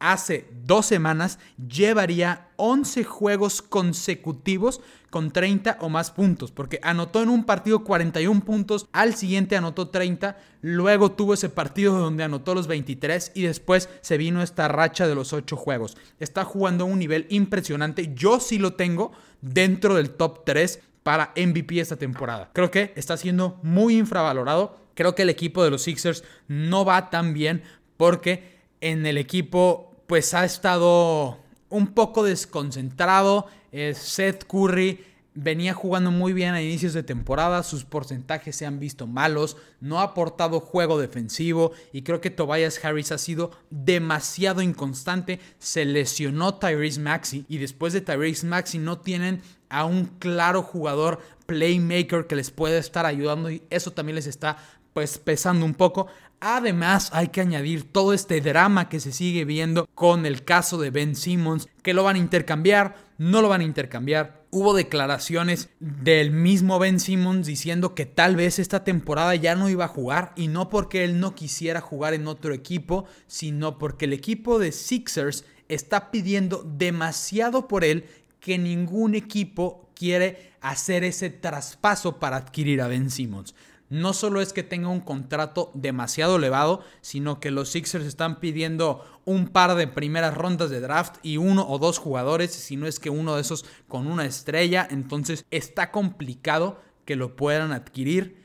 hace 0.00 0.48
dos 0.64 0.86
semanas 0.86 1.38
llevaría 1.68 2.48
11 2.56 3.04
juegos 3.04 3.62
consecutivos 3.62 4.80
con 5.10 5.30
30 5.30 5.78
o 5.80 5.88
más 5.88 6.10
puntos, 6.10 6.52
porque 6.52 6.80
anotó 6.82 7.22
en 7.22 7.30
un 7.30 7.44
partido 7.44 7.82
41 7.82 8.44
puntos, 8.44 8.88
al 8.92 9.14
siguiente 9.14 9.56
anotó 9.56 9.88
30, 9.88 10.36
luego 10.60 11.12
tuvo 11.12 11.34
ese 11.34 11.48
partido 11.48 11.98
donde 11.98 12.24
anotó 12.24 12.54
los 12.54 12.66
23 12.66 13.32
y 13.34 13.42
después 13.42 13.88
se 14.02 14.18
vino 14.18 14.42
esta 14.42 14.68
racha 14.68 15.08
de 15.08 15.14
los 15.14 15.32
8 15.32 15.56
juegos. 15.56 15.96
Está 16.20 16.44
jugando 16.44 16.84
a 16.84 16.88
un 16.88 16.98
nivel 16.98 17.26
impresionante, 17.30 18.12
yo 18.14 18.38
sí 18.40 18.58
lo 18.58 18.74
tengo 18.74 19.12
dentro 19.40 19.94
del 19.94 20.10
top 20.10 20.44
3 20.44 20.80
para 21.02 21.32
MVP 21.36 21.80
esta 21.80 21.96
temporada. 21.96 22.50
Creo 22.52 22.70
que 22.70 22.92
está 22.96 23.16
siendo 23.16 23.58
muy 23.62 23.96
infravalorado, 23.96 24.76
creo 24.94 25.14
que 25.14 25.22
el 25.22 25.30
equipo 25.30 25.64
de 25.64 25.70
los 25.70 25.82
Sixers 25.82 26.22
no 26.48 26.84
va 26.84 27.08
tan 27.08 27.32
bien 27.32 27.62
porque 27.96 28.58
en 28.80 29.06
el 29.06 29.16
equipo 29.16 29.87
pues 30.08 30.32
ha 30.32 30.44
estado 30.44 31.38
un 31.68 31.88
poco 31.88 32.24
desconcentrado. 32.24 33.46
Eh, 33.70 33.92
Seth 33.94 34.44
Curry 34.44 35.04
venía 35.34 35.74
jugando 35.74 36.10
muy 36.10 36.32
bien 36.32 36.54
a 36.54 36.62
inicios 36.62 36.94
de 36.94 37.02
temporada, 37.04 37.62
sus 37.62 37.84
porcentajes 37.84 38.56
se 38.56 38.66
han 38.66 38.80
visto 38.80 39.06
malos, 39.06 39.58
no 39.80 40.00
ha 40.00 40.04
aportado 40.04 40.58
juego 40.58 40.98
defensivo 40.98 41.72
y 41.92 42.02
creo 42.02 42.20
que 42.20 42.30
Tobias 42.30 42.82
Harris 42.82 43.12
ha 43.12 43.18
sido 43.18 43.52
demasiado 43.70 44.62
inconstante, 44.62 45.38
se 45.58 45.84
lesionó 45.84 46.54
Tyrese 46.54 47.00
Maxi 47.00 47.44
y 47.48 47.58
después 47.58 47.92
de 47.92 48.00
Tyrese 48.00 48.46
Maxi 48.46 48.78
no 48.78 48.98
tienen 48.98 49.42
a 49.68 49.84
un 49.84 50.06
claro 50.06 50.62
jugador 50.62 51.20
playmaker 51.48 52.26
que 52.26 52.36
les 52.36 52.50
puede 52.50 52.76
estar 52.76 53.06
ayudando 53.06 53.50
y 53.50 53.62
eso 53.70 53.90
también 53.90 54.16
les 54.16 54.26
está 54.26 54.58
pues 54.92 55.16
pesando 55.16 55.64
un 55.64 55.72
poco. 55.72 56.06
Además, 56.40 57.08
hay 57.14 57.28
que 57.28 57.40
añadir 57.40 57.90
todo 57.90 58.12
este 58.12 58.40
drama 58.42 58.90
que 58.90 59.00
se 59.00 59.12
sigue 59.12 59.46
viendo 59.46 59.88
con 59.94 60.26
el 60.26 60.44
caso 60.44 60.78
de 60.78 60.90
Ben 60.90 61.16
Simmons, 61.16 61.66
que 61.82 61.94
lo 61.94 62.04
van 62.04 62.16
a 62.16 62.20
intercambiar, 62.20 62.96
no 63.16 63.40
lo 63.40 63.48
van 63.48 63.62
a 63.62 63.64
intercambiar. 63.64 64.44
Hubo 64.50 64.74
declaraciones 64.74 65.70
del 65.80 66.32
mismo 66.32 66.78
Ben 66.78 67.00
Simmons 67.00 67.46
diciendo 67.46 67.94
que 67.94 68.04
tal 68.04 68.36
vez 68.36 68.58
esta 68.58 68.84
temporada 68.84 69.34
ya 69.34 69.54
no 69.54 69.70
iba 69.70 69.86
a 69.86 69.88
jugar 69.88 70.32
y 70.36 70.48
no 70.48 70.68
porque 70.68 71.02
él 71.02 71.18
no 71.18 71.34
quisiera 71.34 71.80
jugar 71.80 72.12
en 72.12 72.26
otro 72.28 72.52
equipo, 72.52 73.06
sino 73.26 73.78
porque 73.78 74.04
el 74.04 74.12
equipo 74.12 74.58
de 74.58 74.70
Sixers 74.70 75.44
está 75.68 76.10
pidiendo 76.10 76.62
demasiado 76.62 77.68
por 77.68 77.84
él 77.84 78.04
que 78.40 78.58
ningún 78.58 79.14
equipo 79.14 79.87
quiere 79.98 80.52
hacer 80.60 81.02
ese 81.02 81.28
traspaso 81.28 82.18
para 82.18 82.36
adquirir 82.36 82.80
a 82.80 82.88
Ben 82.88 83.10
Simmons. 83.10 83.54
No 83.90 84.12
solo 84.12 84.40
es 84.40 84.52
que 84.52 84.62
tenga 84.62 84.88
un 84.88 85.00
contrato 85.00 85.70
demasiado 85.74 86.36
elevado, 86.36 86.82
sino 87.00 87.40
que 87.40 87.50
los 87.50 87.70
Sixers 87.70 88.04
están 88.04 88.38
pidiendo 88.38 89.02
un 89.24 89.48
par 89.48 89.74
de 89.74 89.88
primeras 89.88 90.36
rondas 90.36 90.70
de 90.70 90.80
draft 90.80 91.16
y 91.22 91.38
uno 91.38 91.66
o 91.68 91.78
dos 91.78 91.98
jugadores, 91.98 92.52
si 92.52 92.76
no 92.76 92.86
es 92.86 93.00
que 93.00 93.10
uno 93.10 93.34
de 93.34 93.40
esos 93.40 93.64
con 93.88 94.06
una 94.06 94.26
estrella, 94.26 94.86
entonces 94.90 95.44
está 95.50 95.90
complicado 95.90 96.80
que 97.06 97.16
lo 97.16 97.34
puedan 97.34 97.72
adquirir, 97.72 98.44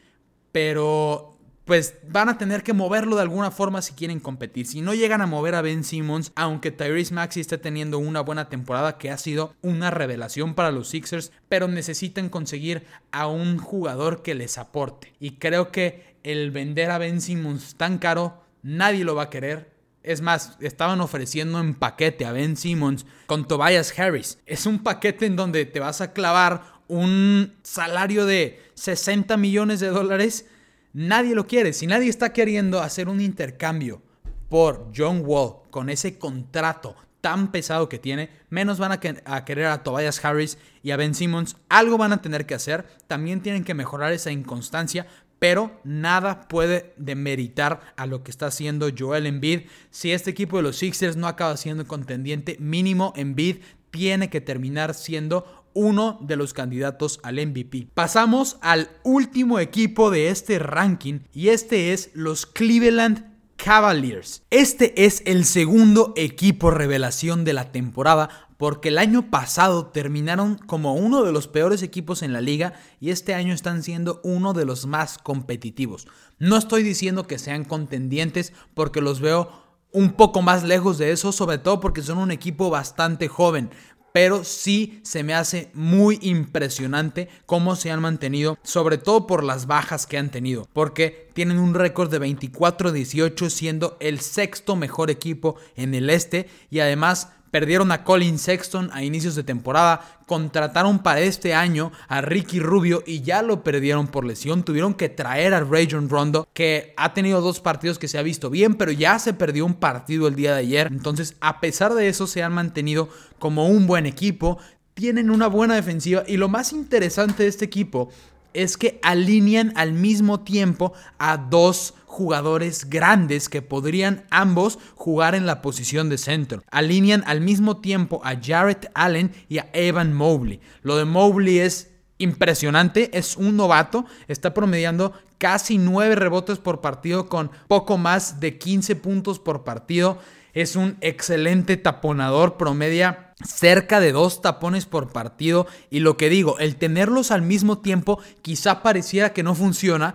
pero 0.54 1.33
pues 1.66 1.96
van 2.08 2.30
a 2.30 2.38
tener 2.38 2.64
que 2.64 2.74
moverlo 2.74 3.16
de 3.16 3.22
alguna 3.22 3.52
forma 3.52 3.82
si 3.82 3.94
quieren 3.94 4.20
competir. 4.20 4.68
Si 4.68 4.82
no 4.82 4.94
llegan 4.94 5.22
a 5.22 5.28
mover 5.28 5.56
a 5.56 5.62
Ben 5.62 5.84
Simmons, 5.84 6.32
aunque 6.36 6.72
Tyrese 6.72 7.14
Maxi 7.14 7.40
esté 7.40 7.58
teniendo 7.58 8.00
una 8.00 8.22
buena 8.22 8.50
temporada 8.50 8.98
que 8.98 9.10
ha 9.10 9.18
sido 9.18 9.56
una 9.62 9.90
revelación 9.90 10.56
para 10.56 10.72
los 10.72 10.90
Sixers, 10.90 11.32
pero 11.48 11.68
necesitan 11.68 12.30
conseguir 12.30 12.86
a 13.12 13.28
un 13.28 13.58
jugador 13.58 14.24
que 14.24 14.36
les 14.36 14.58
aporte. 14.58 15.14
Y 15.20 15.32
creo 15.38 15.72
que 15.72 16.18
el 16.24 16.52
vender 16.52 16.92
a 16.92 16.98
Ben 16.98 17.22
Simmons 17.22 17.76
tan 17.76 17.98
caro, 17.98 18.44
nadie 18.62 19.06
lo 19.06 19.16
va 19.16 19.24
a 19.24 19.30
querer. 19.30 19.72
Es 20.04 20.20
más, 20.20 20.58
estaban 20.60 21.00
ofreciendo 21.00 21.62
en 21.62 21.76
paquete 21.76 22.26
a 22.26 22.34
Ben 22.34 22.58
Simmons 22.58 23.06
con 23.26 23.48
Tobias 23.48 23.98
Harris. 23.98 24.38
Es 24.46 24.66
un 24.66 24.80
paquete 24.80 25.26
en 25.26 25.38
donde 25.38 25.66
te 25.66 25.80
vas 25.80 26.02
a 26.02 26.12
clavar 26.12 26.74
un 26.90 27.54
salario 27.64 28.26
de 28.26 28.62
60 28.76 29.38
millones 29.38 29.80
de 29.80 29.88
dólares 29.88 30.46
Nadie 30.94 31.34
lo 31.34 31.48
quiere. 31.48 31.74
Si 31.74 31.88
nadie 31.88 32.10
está 32.10 32.34
queriendo 32.34 32.80
hacer 32.80 33.10
un 33.10 33.20
intercambio 33.20 34.02
por 34.48 34.92
John 34.96 35.24
Wall 35.26 35.56
con 35.72 35.90
ese 35.90 36.20
contrato 36.20 36.96
tan 37.20 37.52
pesado 37.52 37.90
que 37.90 37.98
tiene, 37.98 38.30
menos 38.50 38.78
van 38.78 38.92
a, 38.92 39.00
querer 39.00 39.66
a 39.66 39.82
Tobias 39.82 40.24
Harris 40.24 40.60
y 40.84 40.92
a 40.92 40.98
Ben 40.98 41.16
Simmons. 41.16 41.56
Algo 41.70 41.98
van 41.98 42.14
a 42.14 42.22
tener 42.22 42.46
que 42.46 42.54
hacer. 42.54 42.86
También 43.08 43.42
tienen 43.42 43.64
que 43.64 43.74
mejorar 43.74 44.14
esa 44.14 44.32
inconstancia. 44.32 45.08
Pero 45.40 45.82
nada 45.84 46.48
puede 46.48 46.94
demeritar 46.98 47.82
a 47.98 48.06
lo 48.06 48.24
que 48.24 48.30
está 48.30 48.46
haciendo 48.46 48.90
Joel 48.96 49.26
Embiid. 49.26 49.62
Si 49.90 50.12
este 50.12 50.30
equipo 50.30 50.58
de 50.58 50.64
los 50.64 50.78
Sixers 50.78 51.18
no 51.18 51.28
acaba 51.28 51.58
siendo 51.58 51.88
contendiente, 51.88 52.56
mínimo 52.60 53.14
Embiid 53.16 53.58
tiene 53.90 54.30
que 54.30 54.42
terminar 54.42 54.94
siendo 54.94 55.63
uno 55.74 56.20
de 56.22 56.36
los 56.36 56.54
candidatos 56.54 57.20
al 57.24 57.36
MVP. 57.36 57.88
Pasamos 57.94 58.58
al 58.62 58.90
último 59.04 59.60
equipo 59.60 60.12
de 60.12 60.30
este 60.30 60.60
ranking 60.60 61.20
y 61.34 61.50
este 61.50 61.94
es 61.94 62.12
los 62.14 62.46
Cleveland 62.46 63.34
Cavaliers. 63.58 64.44
Este 64.50 65.06
es 65.06 65.24
el 65.26 65.46
segundo 65.46 66.14
equipo 66.16 66.72
revelación 66.72 67.46
de 67.46 67.54
la 67.54 67.72
temporada 67.72 68.30
porque 68.58 68.90
el 68.90 68.98
año 68.98 69.30
pasado 69.30 69.88
terminaron 69.88 70.58
como 70.58 70.96
uno 70.96 71.24
de 71.24 71.32
los 71.32 71.48
peores 71.48 71.82
equipos 71.82 72.22
en 72.22 72.34
la 72.34 72.42
liga 72.42 72.74
y 73.00 73.10
este 73.10 73.34
año 73.34 73.54
están 73.54 73.84
siendo 73.84 74.22
uno 74.24 74.54
de 74.54 74.66
los 74.66 74.86
más 74.86 75.18
competitivos. 75.18 76.08
No 76.40 76.58
estoy 76.58 76.84
diciendo 76.84 77.28
que 77.28 77.40
sean 77.40 77.66
contendientes 77.66 78.54
porque 78.74 79.02
los 79.02 79.20
veo 79.20 79.64
un 79.94 80.14
poco 80.14 80.42
más 80.42 80.64
lejos 80.64 80.98
de 80.98 81.12
eso, 81.12 81.32
sobre 81.32 81.60
todo 81.60 81.80
porque 81.80 82.02
son 82.02 82.18
un 82.18 82.32
equipo 82.32 82.70
bastante 82.70 83.28
joven 83.28 83.70
pero 84.14 84.44
sí 84.46 85.02
se 85.04 85.24
me 85.24 85.34
hace 85.34 85.70
muy 85.74 86.20
impresionante 86.22 87.28
cómo 87.46 87.76
se 87.76 87.92
han 87.92 88.00
mantenido, 88.00 88.58
sobre 88.64 88.98
todo 88.98 89.28
por 89.28 89.44
las 89.44 89.66
bajas 89.66 90.06
que 90.06 90.18
han 90.18 90.30
tenido, 90.30 90.70
porque 90.72 91.30
tienen 91.34 91.58
un 91.58 91.74
récord 91.74 92.10
de 92.10 92.22
24-18 92.22 93.50
siendo 93.50 93.98
el 94.00 94.22
sexto 94.22 94.76
mejor 94.76 95.10
equipo 95.10 95.56
en 95.76 95.96
el 95.96 96.10
este 96.12 96.48
y 96.70 96.80
además 96.80 97.30
perdieron 97.54 97.92
a 97.92 98.04
Colin 98.04 98.40
Sexton 98.40 98.90
a 98.94 99.04
inicios 99.04 99.36
de 99.36 99.44
temporada, 99.44 100.18
contrataron 100.26 100.98
para 101.04 101.20
este 101.20 101.54
año 101.54 101.92
a 102.08 102.20
Ricky 102.20 102.60
Rubio 102.60 103.04
y 103.06 103.22
ya 103.22 103.44
lo 103.44 103.64
perdieron 103.64 104.08
por 104.08 104.26
lesión. 104.26 104.64
Tuvieron 104.64 104.96
que 104.96 105.08
traer 105.08 105.54
a 105.54 105.60
Rajon 105.60 106.10
Rondo, 106.10 106.48
que 106.54 106.96
ha 106.98 107.14
tenido 107.14 107.42
dos 107.42 107.60
partidos 107.60 108.00
que 108.00 108.08
se 108.08 108.18
ha 108.18 108.24
visto 108.24 108.50
bien, 108.50 108.74
pero 108.74 108.92
ya 108.92 109.20
se 109.20 109.36
perdió 109.36 109.68
un 109.68 109.76
partido 109.76 110.28
el 110.28 110.36
día 110.36 110.54
de 110.54 110.62
ayer. 110.62 110.88
Entonces, 110.88 111.36
a 111.42 111.60
pesar 111.60 111.94
de 111.94 112.08
eso, 112.08 112.26
se 112.26 112.42
han 112.42 112.54
mantenido 112.54 113.10
como 113.38 113.68
un 113.68 113.86
buen 113.86 114.08
equipo. 114.08 114.58
Tienen 114.96 115.30
una 115.30 115.46
buena 115.46 115.76
defensiva 115.76 116.24
y 116.26 116.38
lo 116.38 116.50
más 116.50 116.74
interesante 116.74 117.44
de 117.44 117.50
este 117.50 117.66
equipo 117.66 118.10
es 118.54 118.78
que 118.78 119.00
alinean 119.04 119.74
al 119.76 119.94
mismo 119.94 120.40
tiempo 120.40 120.94
a 121.20 121.38
dos 121.38 121.94
jugadores 122.14 122.92
grandes 122.92 123.50
que 123.50 123.64
podrían 123.64 124.26
ambos 124.30 124.78
jugar 124.94 125.34
en 125.34 125.48
la 125.48 125.64
posición 125.64 126.10
de 126.10 126.20
centro. 126.20 126.62
Alinean 126.70 127.24
al 127.26 127.42
mismo 127.42 127.78
tiempo 127.78 128.22
a 128.24 128.36
Jarrett 128.40 128.92
Allen 128.94 129.32
y 129.50 129.58
a 129.58 129.70
Evan 129.74 130.14
Mobley. 130.14 130.62
Lo 130.84 130.96
de 130.96 131.06
Mobley 131.06 131.58
es 131.58 131.90
impresionante, 132.20 133.10
es 133.18 133.36
un 133.36 133.58
novato, 133.58 134.06
está 134.28 134.54
promediando 134.54 135.14
casi 135.40 135.80
9 135.80 136.14
rebotes 136.14 136.60
por 136.60 136.82
partido 136.82 137.28
con 137.28 137.50
poco 137.68 137.98
más 137.98 138.40
de 138.40 138.60
15 138.60 138.96
puntos 138.98 139.40
por 139.40 139.64
partido. 139.64 140.20
Es 140.54 140.76
un 140.76 140.98
excelente 141.02 141.78
taponador, 141.78 142.58
promedia 142.58 143.34
cerca 143.44 144.00
de 144.00 144.12
dos 144.12 144.44
tapones 144.44 144.86
por 144.86 145.12
partido. 145.12 145.66
Y 145.90 146.02
lo 146.02 146.16
que 146.16 146.30
digo, 146.30 146.60
el 146.60 146.76
tenerlos 146.76 147.32
al 147.32 147.42
mismo 147.42 147.80
tiempo 147.80 148.20
quizá 148.44 148.84
pareciera 148.84 149.34
que 149.34 149.42
no 149.42 149.56
funciona, 149.56 150.14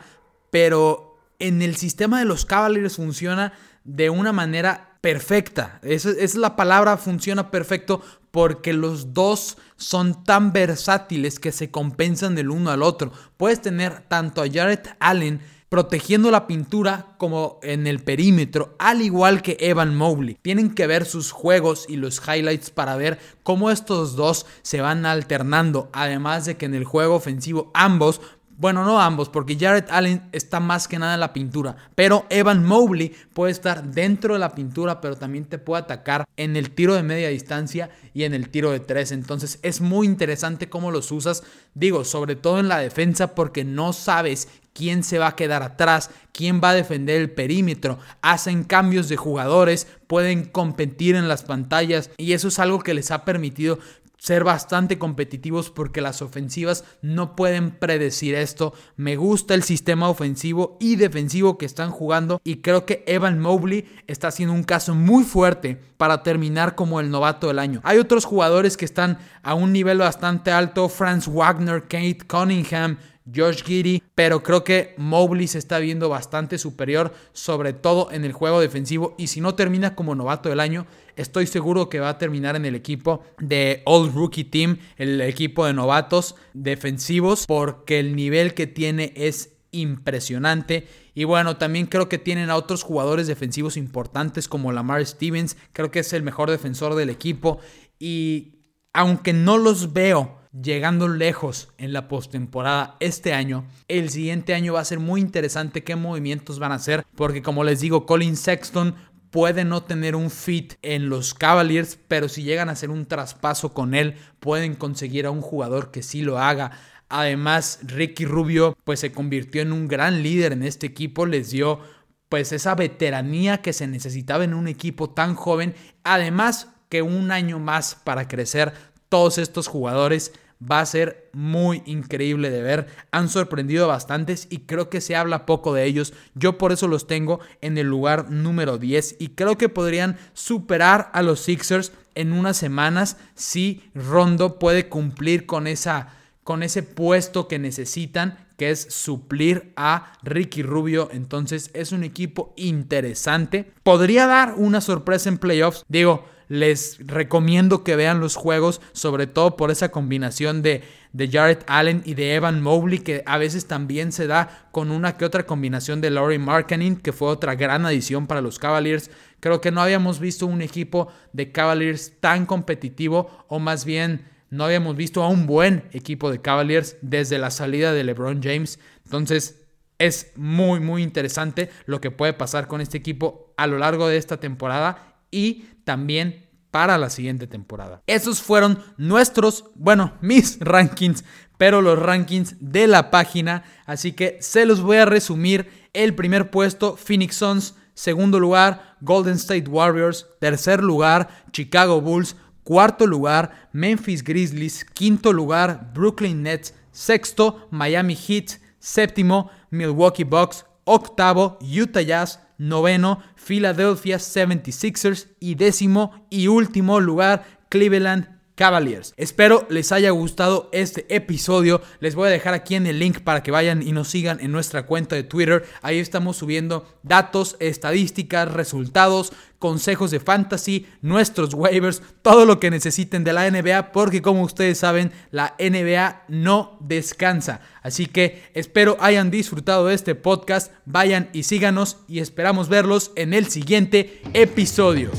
pero 0.52 1.07
en 1.38 1.62
el 1.62 1.76
sistema 1.76 2.18
de 2.18 2.24
los 2.24 2.44
Cavaliers 2.44 2.96
funciona 2.96 3.52
de 3.84 4.10
una 4.10 4.32
manera 4.32 4.98
perfecta. 5.00 5.78
Esa, 5.82 6.10
es 6.10 6.34
la 6.34 6.56
palabra, 6.56 6.96
funciona 6.96 7.50
perfecto 7.50 8.02
porque 8.30 8.72
los 8.72 9.14
dos 9.14 9.56
son 9.76 10.24
tan 10.24 10.52
versátiles 10.52 11.38
que 11.38 11.52
se 11.52 11.70
compensan 11.70 12.34
del 12.34 12.50
uno 12.50 12.70
al 12.70 12.82
otro. 12.82 13.12
Puedes 13.36 13.62
tener 13.62 14.02
tanto 14.08 14.42
a 14.42 14.48
Jared 14.50 14.80
Allen 15.00 15.40
protegiendo 15.68 16.30
la 16.30 16.46
pintura 16.46 17.14
como 17.18 17.58
en 17.62 17.86
el 17.86 18.00
perímetro, 18.00 18.74
al 18.78 19.02
igual 19.02 19.42
que 19.42 19.56
Evan 19.60 19.94
Mobley. 19.94 20.38
Tienen 20.40 20.74
que 20.74 20.86
ver 20.86 21.04
sus 21.04 21.30
juegos 21.30 21.84
y 21.88 21.96
los 21.96 22.22
highlights 22.26 22.70
para 22.70 22.96
ver 22.96 23.18
cómo 23.42 23.70
estos 23.70 24.16
dos 24.16 24.46
se 24.62 24.80
van 24.80 25.04
alternando, 25.04 25.90
además 25.92 26.46
de 26.46 26.56
que 26.56 26.66
en 26.66 26.74
el 26.74 26.84
juego 26.84 27.16
ofensivo 27.16 27.70
ambos 27.74 28.20
bueno, 28.58 28.84
no 28.84 29.00
ambos, 29.00 29.28
porque 29.28 29.56
Jared 29.56 29.84
Allen 29.88 30.28
está 30.32 30.58
más 30.58 30.88
que 30.88 30.98
nada 30.98 31.14
en 31.14 31.20
la 31.20 31.32
pintura. 31.32 31.76
Pero 31.94 32.26
Evan 32.28 32.64
Mobley 32.64 33.14
puede 33.32 33.52
estar 33.52 33.84
dentro 33.84 34.34
de 34.34 34.40
la 34.40 34.52
pintura, 34.52 35.00
pero 35.00 35.16
también 35.16 35.44
te 35.44 35.58
puede 35.58 35.84
atacar 35.84 36.24
en 36.36 36.56
el 36.56 36.72
tiro 36.72 36.94
de 36.94 37.04
media 37.04 37.28
distancia 37.28 37.88
y 38.14 38.24
en 38.24 38.34
el 38.34 38.48
tiro 38.48 38.72
de 38.72 38.80
tres. 38.80 39.12
Entonces 39.12 39.60
es 39.62 39.80
muy 39.80 40.08
interesante 40.08 40.68
cómo 40.68 40.90
los 40.90 41.12
usas. 41.12 41.44
Digo, 41.74 42.04
sobre 42.04 42.34
todo 42.34 42.58
en 42.58 42.66
la 42.66 42.80
defensa, 42.80 43.36
porque 43.36 43.64
no 43.64 43.92
sabes 43.92 44.48
quién 44.72 45.04
se 45.04 45.18
va 45.18 45.28
a 45.28 45.36
quedar 45.36 45.62
atrás, 45.62 46.10
quién 46.32 46.60
va 46.62 46.70
a 46.70 46.74
defender 46.74 47.20
el 47.20 47.30
perímetro, 47.30 47.98
hacen 48.22 48.64
cambios 48.64 49.08
de 49.08 49.16
jugadores, 49.16 49.86
pueden 50.08 50.44
competir 50.44 51.14
en 51.14 51.28
las 51.28 51.44
pantallas 51.44 52.10
y 52.16 52.32
eso 52.32 52.48
es 52.48 52.58
algo 52.58 52.80
que 52.80 52.94
les 52.94 53.10
ha 53.10 53.24
permitido 53.24 53.78
ser 54.18 54.44
bastante 54.44 54.98
competitivos 54.98 55.70
porque 55.70 56.00
las 56.00 56.22
ofensivas 56.22 56.84
no 57.02 57.36
pueden 57.36 57.70
predecir 57.70 58.34
esto. 58.34 58.74
Me 58.96 59.16
gusta 59.16 59.54
el 59.54 59.62
sistema 59.62 60.08
ofensivo 60.08 60.76
y 60.80 60.96
defensivo 60.96 61.56
que 61.56 61.66
están 61.66 61.90
jugando 61.90 62.40
y 62.44 62.56
creo 62.56 62.84
que 62.84 63.04
Evan 63.06 63.38
Mobley 63.38 63.88
está 64.06 64.28
haciendo 64.28 64.54
un 64.54 64.64
caso 64.64 64.94
muy 64.94 65.24
fuerte 65.24 65.80
para 65.96 66.22
terminar 66.22 66.74
como 66.74 67.00
el 67.00 67.10
novato 67.10 67.46
del 67.46 67.60
año. 67.60 67.80
Hay 67.84 67.98
otros 67.98 68.24
jugadores 68.24 68.76
que 68.76 68.84
están 68.84 69.18
a 69.42 69.54
un 69.54 69.72
nivel 69.72 69.98
bastante 69.98 70.50
alto, 70.50 70.88
Franz 70.88 71.28
Wagner, 71.28 71.82
Kate 71.82 72.18
Cunningham, 72.26 72.98
George 73.30 73.62
Giddy, 73.64 74.02
pero 74.14 74.42
creo 74.42 74.64
que 74.64 74.94
Mobley 74.96 75.48
se 75.48 75.58
está 75.58 75.78
viendo 75.78 76.08
bastante 76.08 76.58
superior, 76.58 77.12
sobre 77.32 77.72
todo 77.72 78.10
en 78.10 78.24
el 78.24 78.32
juego 78.32 78.60
defensivo. 78.60 79.14
Y 79.18 79.26
si 79.26 79.40
no 79.40 79.54
termina 79.54 79.94
como 79.94 80.14
novato 80.14 80.48
del 80.48 80.60
año, 80.60 80.86
estoy 81.18 81.46
seguro 81.46 81.88
que 81.88 82.00
va 82.00 82.08
a 82.08 82.18
terminar 82.18 82.56
en 82.56 82.64
el 82.64 82.74
equipo 82.74 83.22
de 83.38 83.82
All 83.84 84.12
Rookie 84.12 84.44
Team, 84.44 84.78
el 84.96 85.20
equipo 85.20 85.66
de 85.66 85.74
novatos 85.74 86.36
defensivos, 86.54 87.44
porque 87.46 87.98
el 87.98 88.16
nivel 88.16 88.54
que 88.54 88.66
tiene 88.66 89.12
es 89.16 89.56
impresionante. 89.70 90.86
Y 91.14 91.24
bueno, 91.24 91.56
también 91.56 91.86
creo 91.86 92.08
que 92.08 92.18
tienen 92.18 92.50
a 92.50 92.56
otros 92.56 92.82
jugadores 92.82 93.26
defensivos 93.26 93.76
importantes 93.76 94.48
como 94.48 94.72
Lamar 94.72 95.04
Stevens, 95.04 95.56
creo 95.72 95.90
que 95.90 96.00
es 96.00 96.12
el 96.12 96.22
mejor 96.22 96.50
defensor 96.50 96.94
del 96.94 97.10
equipo. 97.10 97.58
Y 97.98 98.54
aunque 98.92 99.32
no 99.32 99.58
los 99.58 99.92
veo 99.92 100.38
llegando 100.52 101.08
lejos 101.08 101.68
en 101.78 101.92
la 101.92 102.08
postemporada 102.08 102.96
este 103.00 103.34
año. 103.34 103.66
El 103.86 104.10
siguiente 104.10 104.54
año 104.54 104.74
va 104.74 104.80
a 104.80 104.84
ser 104.84 104.98
muy 104.98 105.20
interesante 105.20 105.84
qué 105.84 105.96
movimientos 105.96 106.58
van 106.58 106.72
a 106.72 106.76
hacer, 106.76 107.04
porque 107.16 107.42
como 107.42 107.64
les 107.64 107.80
digo, 107.80 108.06
Colin 108.06 108.36
Sexton 108.36 108.94
puede 109.30 109.64
no 109.64 109.82
tener 109.82 110.16
un 110.16 110.30
fit 110.30 110.74
en 110.82 111.08
los 111.08 111.34
Cavaliers, 111.34 111.98
pero 112.08 112.28
si 112.28 112.42
llegan 112.42 112.68
a 112.68 112.72
hacer 112.72 112.90
un 112.90 113.06
traspaso 113.06 113.72
con 113.72 113.94
él, 113.94 114.16
pueden 114.40 114.74
conseguir 114.74 115.26
a 115.26 115.30
un 115.30 115.40
jugador 115.40 115.90
que 115.90 116.02
sí 116.02 116.22
lo 116.22 116.38
haga. 116.38 116.72
Además, 117.08 117.80
Ricky 117.82 118.24
Rubio 118.24 118.76
pues 118.84 119.00
se 119.00 119.12
convirtió 119.12 119.62
en 119.62 119.72
un 119.72 119.88
gran 119.88 120.22
líder 120.22 120.52
en 120.52 120.62
este 120.62 120.86
equipo, 120.86 121.26
les 121.26 121.50
dio 121.50 121.80
pues 122.28 122.52
esa 122.52 122.74
veteranía 122.74 123.62
que 123.62 123.72
se 123.72 123.86
necesitaba 123.86 124.44
en 124.44 124.54
un 124.54 124.68
equipo 124.68 125.10
tan 125.10 125.34
joven, 125.34 125.74
además 126.04 126.68
que 126.88 127.02
un 127.02 127.30
año 127.30 127.58
más 127.58 127.94
para 127.94 128.28
crecer 128.28 128.72
todos 129.08 129.38
estos 129.38 129.66
jugadores. 129.66 130.32
Va 130.60 130.80
a 130.80 130.86
ser 130.86 131.30
muy 131.32 131.82
increíble 131.86 132.50
de 132.50 132.62
ver. 132.62 132.86
Han 133.12 133.28
sorprendido 133.28 133.86
bastantes 133.86 134.46
y 134.50 134.60
creo 134.60 134.90
que 134.90 135.00
se 135.00 135.16
habla 135.16 135.46
poco 135.46 135.72
de 135.74 135.84
ellos. 135.84 136.12
Yo 136.34 136.58
por 136.58 136.72
eso 136.72 136.88
los 136.88 137.06
tengo 137.06 137.40
en 137.60 137.78
el 137.78 137.86
lugar 137.86 138.30
número 138.30 138.78
10 138.78 139.16
y 139.18 139.28
creo 139.28 139.56
que 139.56 139.68
podrían 139.68 140.18
superar 140.32 141.10
a 141.12 141.22
los 141.22 141.40
Sixers 141.40 141.92
en 142.14 142.32
unas 142.32 142.56
semanas 142.56 143.16
si 143.34 143.82
Rondo 143.94 144.58
puede 144.58 144.88
cumplir 144.88 145.46
con 145.46 145.66
esa 145.66 146.14
con 146.48 146.62
ese 146.62 146.82
puesto 146.82 147.46
que 147.46 147.58
necesitan, 147.58 148.38
que 148.56 148.70
es 148.70 148.86
suplir 148.88 149.74
a 149.76 150.14
Ricky 150.22 150.62
Rubio. 150.62 151.10
Entonces 151.12 151.70
es 151.74 151.92
un 151.92 152.04
equipo 152.04 152.54
interesante. 152.56 153.70
Podría 153.82 154.26
dar 154.26 154.54
una 154.56 154.80
sorpresa 154.80 155.28
en 155.28 155.36
playoffs. 155.36 155.84
Digo, 155.88 156.24
les 156.48 156.98
recomiendo 157.06 157.84
que 157.84 157.96
vean 157.96 158.20
los 158.20 158.36
juegos, 158.36 158.80
sobre 158.92 159.26
todo 159.26 159.56
por 159.56 159.70
esa 159.70 159.90
combinación 159.90 160.62
de, 160.62 160.82
de 161.12 161.28
Jared 161.28 161.58
Allen 161.66 162.02
y 162.04 162.14
de 162.14 162.34
Evan 162.34 162.62
Mobley, 162.62 162.98
que 162.98 163.22
a 163.26 163.38
veces 163.38 163.66
también 163.66 164.12
se 164.12 164.26
da 164.26 164.68
con 164.72 164.90
una 164.90 165.16
que 165.16 165.24
otra 165.24 165.46
combinación 165.46 166.00
de 166.00 166.10
Laurie 166.10 166.38
Marketing, 166.38 166.96
que 166.96 167.12
fue 167.12 167.28
otra 167.28 167.54
gran 167.54 167.84
adición 167.84 168.26
para 168.26 168.40
los 168.40 168.58
Cavaliers. 168.58 169.10
Creo 169.40 169.60
que 169.60 169.70
no 169.70 169.82
habíamos 169.82 170.20
visto 170.20 170.46
un 170.46 170.62
equipo 170.62 171.08
de 171.32 171.52
Cavaliers 171.52 172.14
tan 172.20 172.46
competitivo, 172.46 173.44
o 173.48 173.58
más 173.58 173.84
bien 173.84 174.26
no 174.50 174.64
habíamos 174.64 174.96
visto 174.96 175.22
a 175.22 175.28
un 175.28 175.46
buen 175.46 175.84
equipo 175.92 176.30
de 176.30 176.40
Cavaliers 176.40 176.96
desde 177.02 177.38
la 177.38 177.50
salida 177.50 177.92
de 177.92 178.04
LeBron 178.04 178.42
James. 178.42 178.78
Entonces, 179.04 179.66
es 179.98 180.32
muy, 180.36 180.80
muy 180.80 181.02
interesante 181.02 181.70
lo 181.86 182.00
que 182.00 182.10
puede 182.10 182.32
pasar 182.32 182.68
con 182.68 182.80
este 182.80 182.96
equipo 182.96 183.52
a 183.56 183.66
lo 183.66 183.78
largo 183.78 184.08
de 184.08 184.16
esta 184.16 184.38
temporada 184.38 185.16
y 185.30 185.64
también 185.88 186.44
para 186.70 186.98
la 186.98 187.08
siguiente 187.08 187.46
temporada. 187.46 188.02
Esos 188.06 188.42
fueron 188.42 188.84
nuestros, 188.98 189.64
bueno, 189.74 190.12
mis 190.20 190.58
rankings, 190.60 191.24
pero 191.56 191.80
los 191.80 191.98
rankings 191.98 192.56
de 192.60 192.86
la 192.86 193.10
página. 193.10 193.64
Así 193.86 194.12
que 194.12 194.36
se 194.42 194.66
los 194.66 194.82
voy 194.82 194.98
a 194.98 195.06
resumir. 195.06 195.88
El 195.94 196.14
primer 196.14 196.50
puesto, 196.50 196.98
Phoenix 196.98 197.36
Suns. 197.36 197.74
Segundo 197.94 198.38
lugar, 198.38 198.98
Golden 199.00 199.36
State 199.36 199.66
Warriors. 199.66 200.26
Tercer 200.40 200.84
lugar, 200.84 201.30
Chicago 201.52 202.02
Bulls. 202.02 202.36
Cuarto 202.64 203.06
lugar, 203.06 203.70
Memphis 203.72 204.22
Grizzlies. 204.22 204.84
Quinto 204.84 205.32
lugar, 205.32 205.90
Brooklyn 205.94 206.42
Nets. 206.42 206.74
Sexto, 206.92 207.66
Miami 207.70 208.14
Heat. 208.14 208.60
Séptimo, 208.78 209.50
Milwaukee 209.70 210.24
Bucks. 210.24 210.66
Octavo, 210.84 211.58
Utah 211.62 212.02
Jazz 212.02 212.40
noveno 212.58 213.22
Philadelphia 213.36 214.18
76ers 214.18 215.28
y 215.40 215.54
décimo 215.54 216.26
y 216.28 216.48
último 216.48 217.00
lugar 217.00 217.44
Cleveland 217.70 218.38
Cavaliers. 218.58 219.14
Espero 219.16 219.68
les 219.70 219.92
haya 219.92 220.10
gustado 220.10 220.68
este 220.72 221.06
episodio. 221.14 221.80
Les 222.00 222.16
voy 222.16 222.26
a 222.26 222.32
dejar 222.32 222.54
aquí 222.54 222.74
en 222.74 222.88
el 222.88 222.98
link 222.98 223.20
para 223.20 223.44
que 223.44 223.52
vayan 223.52 223.86
y 223.86 223.92
nos 223.92 224.08
sigan 224.08 224.40
en 224.40 224.50
nuestra 224.50 224.84
cuenta 224.84 225.14
de 225.14 225.22
Twitter. 225.22 225.64
Ahí 225.80 226.00
estamos 226.00 226.38
subiendo 226.38 226.84
datos, 227.04 227.56
estadísticas, 227.60 228.52
resultados, 228.52 229.32
consejos 229.58 230.10
de 230.10 230.20
fantasy, 230.20 230.86
nuestros 231.02 231.54
waivers, 231.54 232.02
todo 232.22 232.44
lo 232.44 232.60
que 232.60 232.70
necesiten 232.70 233.24
de 233.24 233.32
la 233.32 233.50
NBA, 233.50 233.92
porque 233.92 234.22
como 234.22 234.42
ustedes 234.42 234.78
saben, 234.78 235.12
la 235.30 235.54
NBA 235.58 236.24
no 236.28 236.78
descansa. 236.80 237.60
Así 237.82 238.06
que 238.06 238.50
espero 238.54 238.96
hayan 239.00 239.30
disfrutado 239.30 239.86
de 239.86 239.94
este 239.94 240.14
podcast. 240.14 240.72
Vayan 240.84 241.30
y 241.32 241.44
síganos 241.44 241.98
y 242.06 242.20
esperamos 242.20 242.68
verlos 242.68 243.12
en 243.16 243.34
el 243.34 243.48
siguiente 243.48 244.22
episodio. 244.34 245.10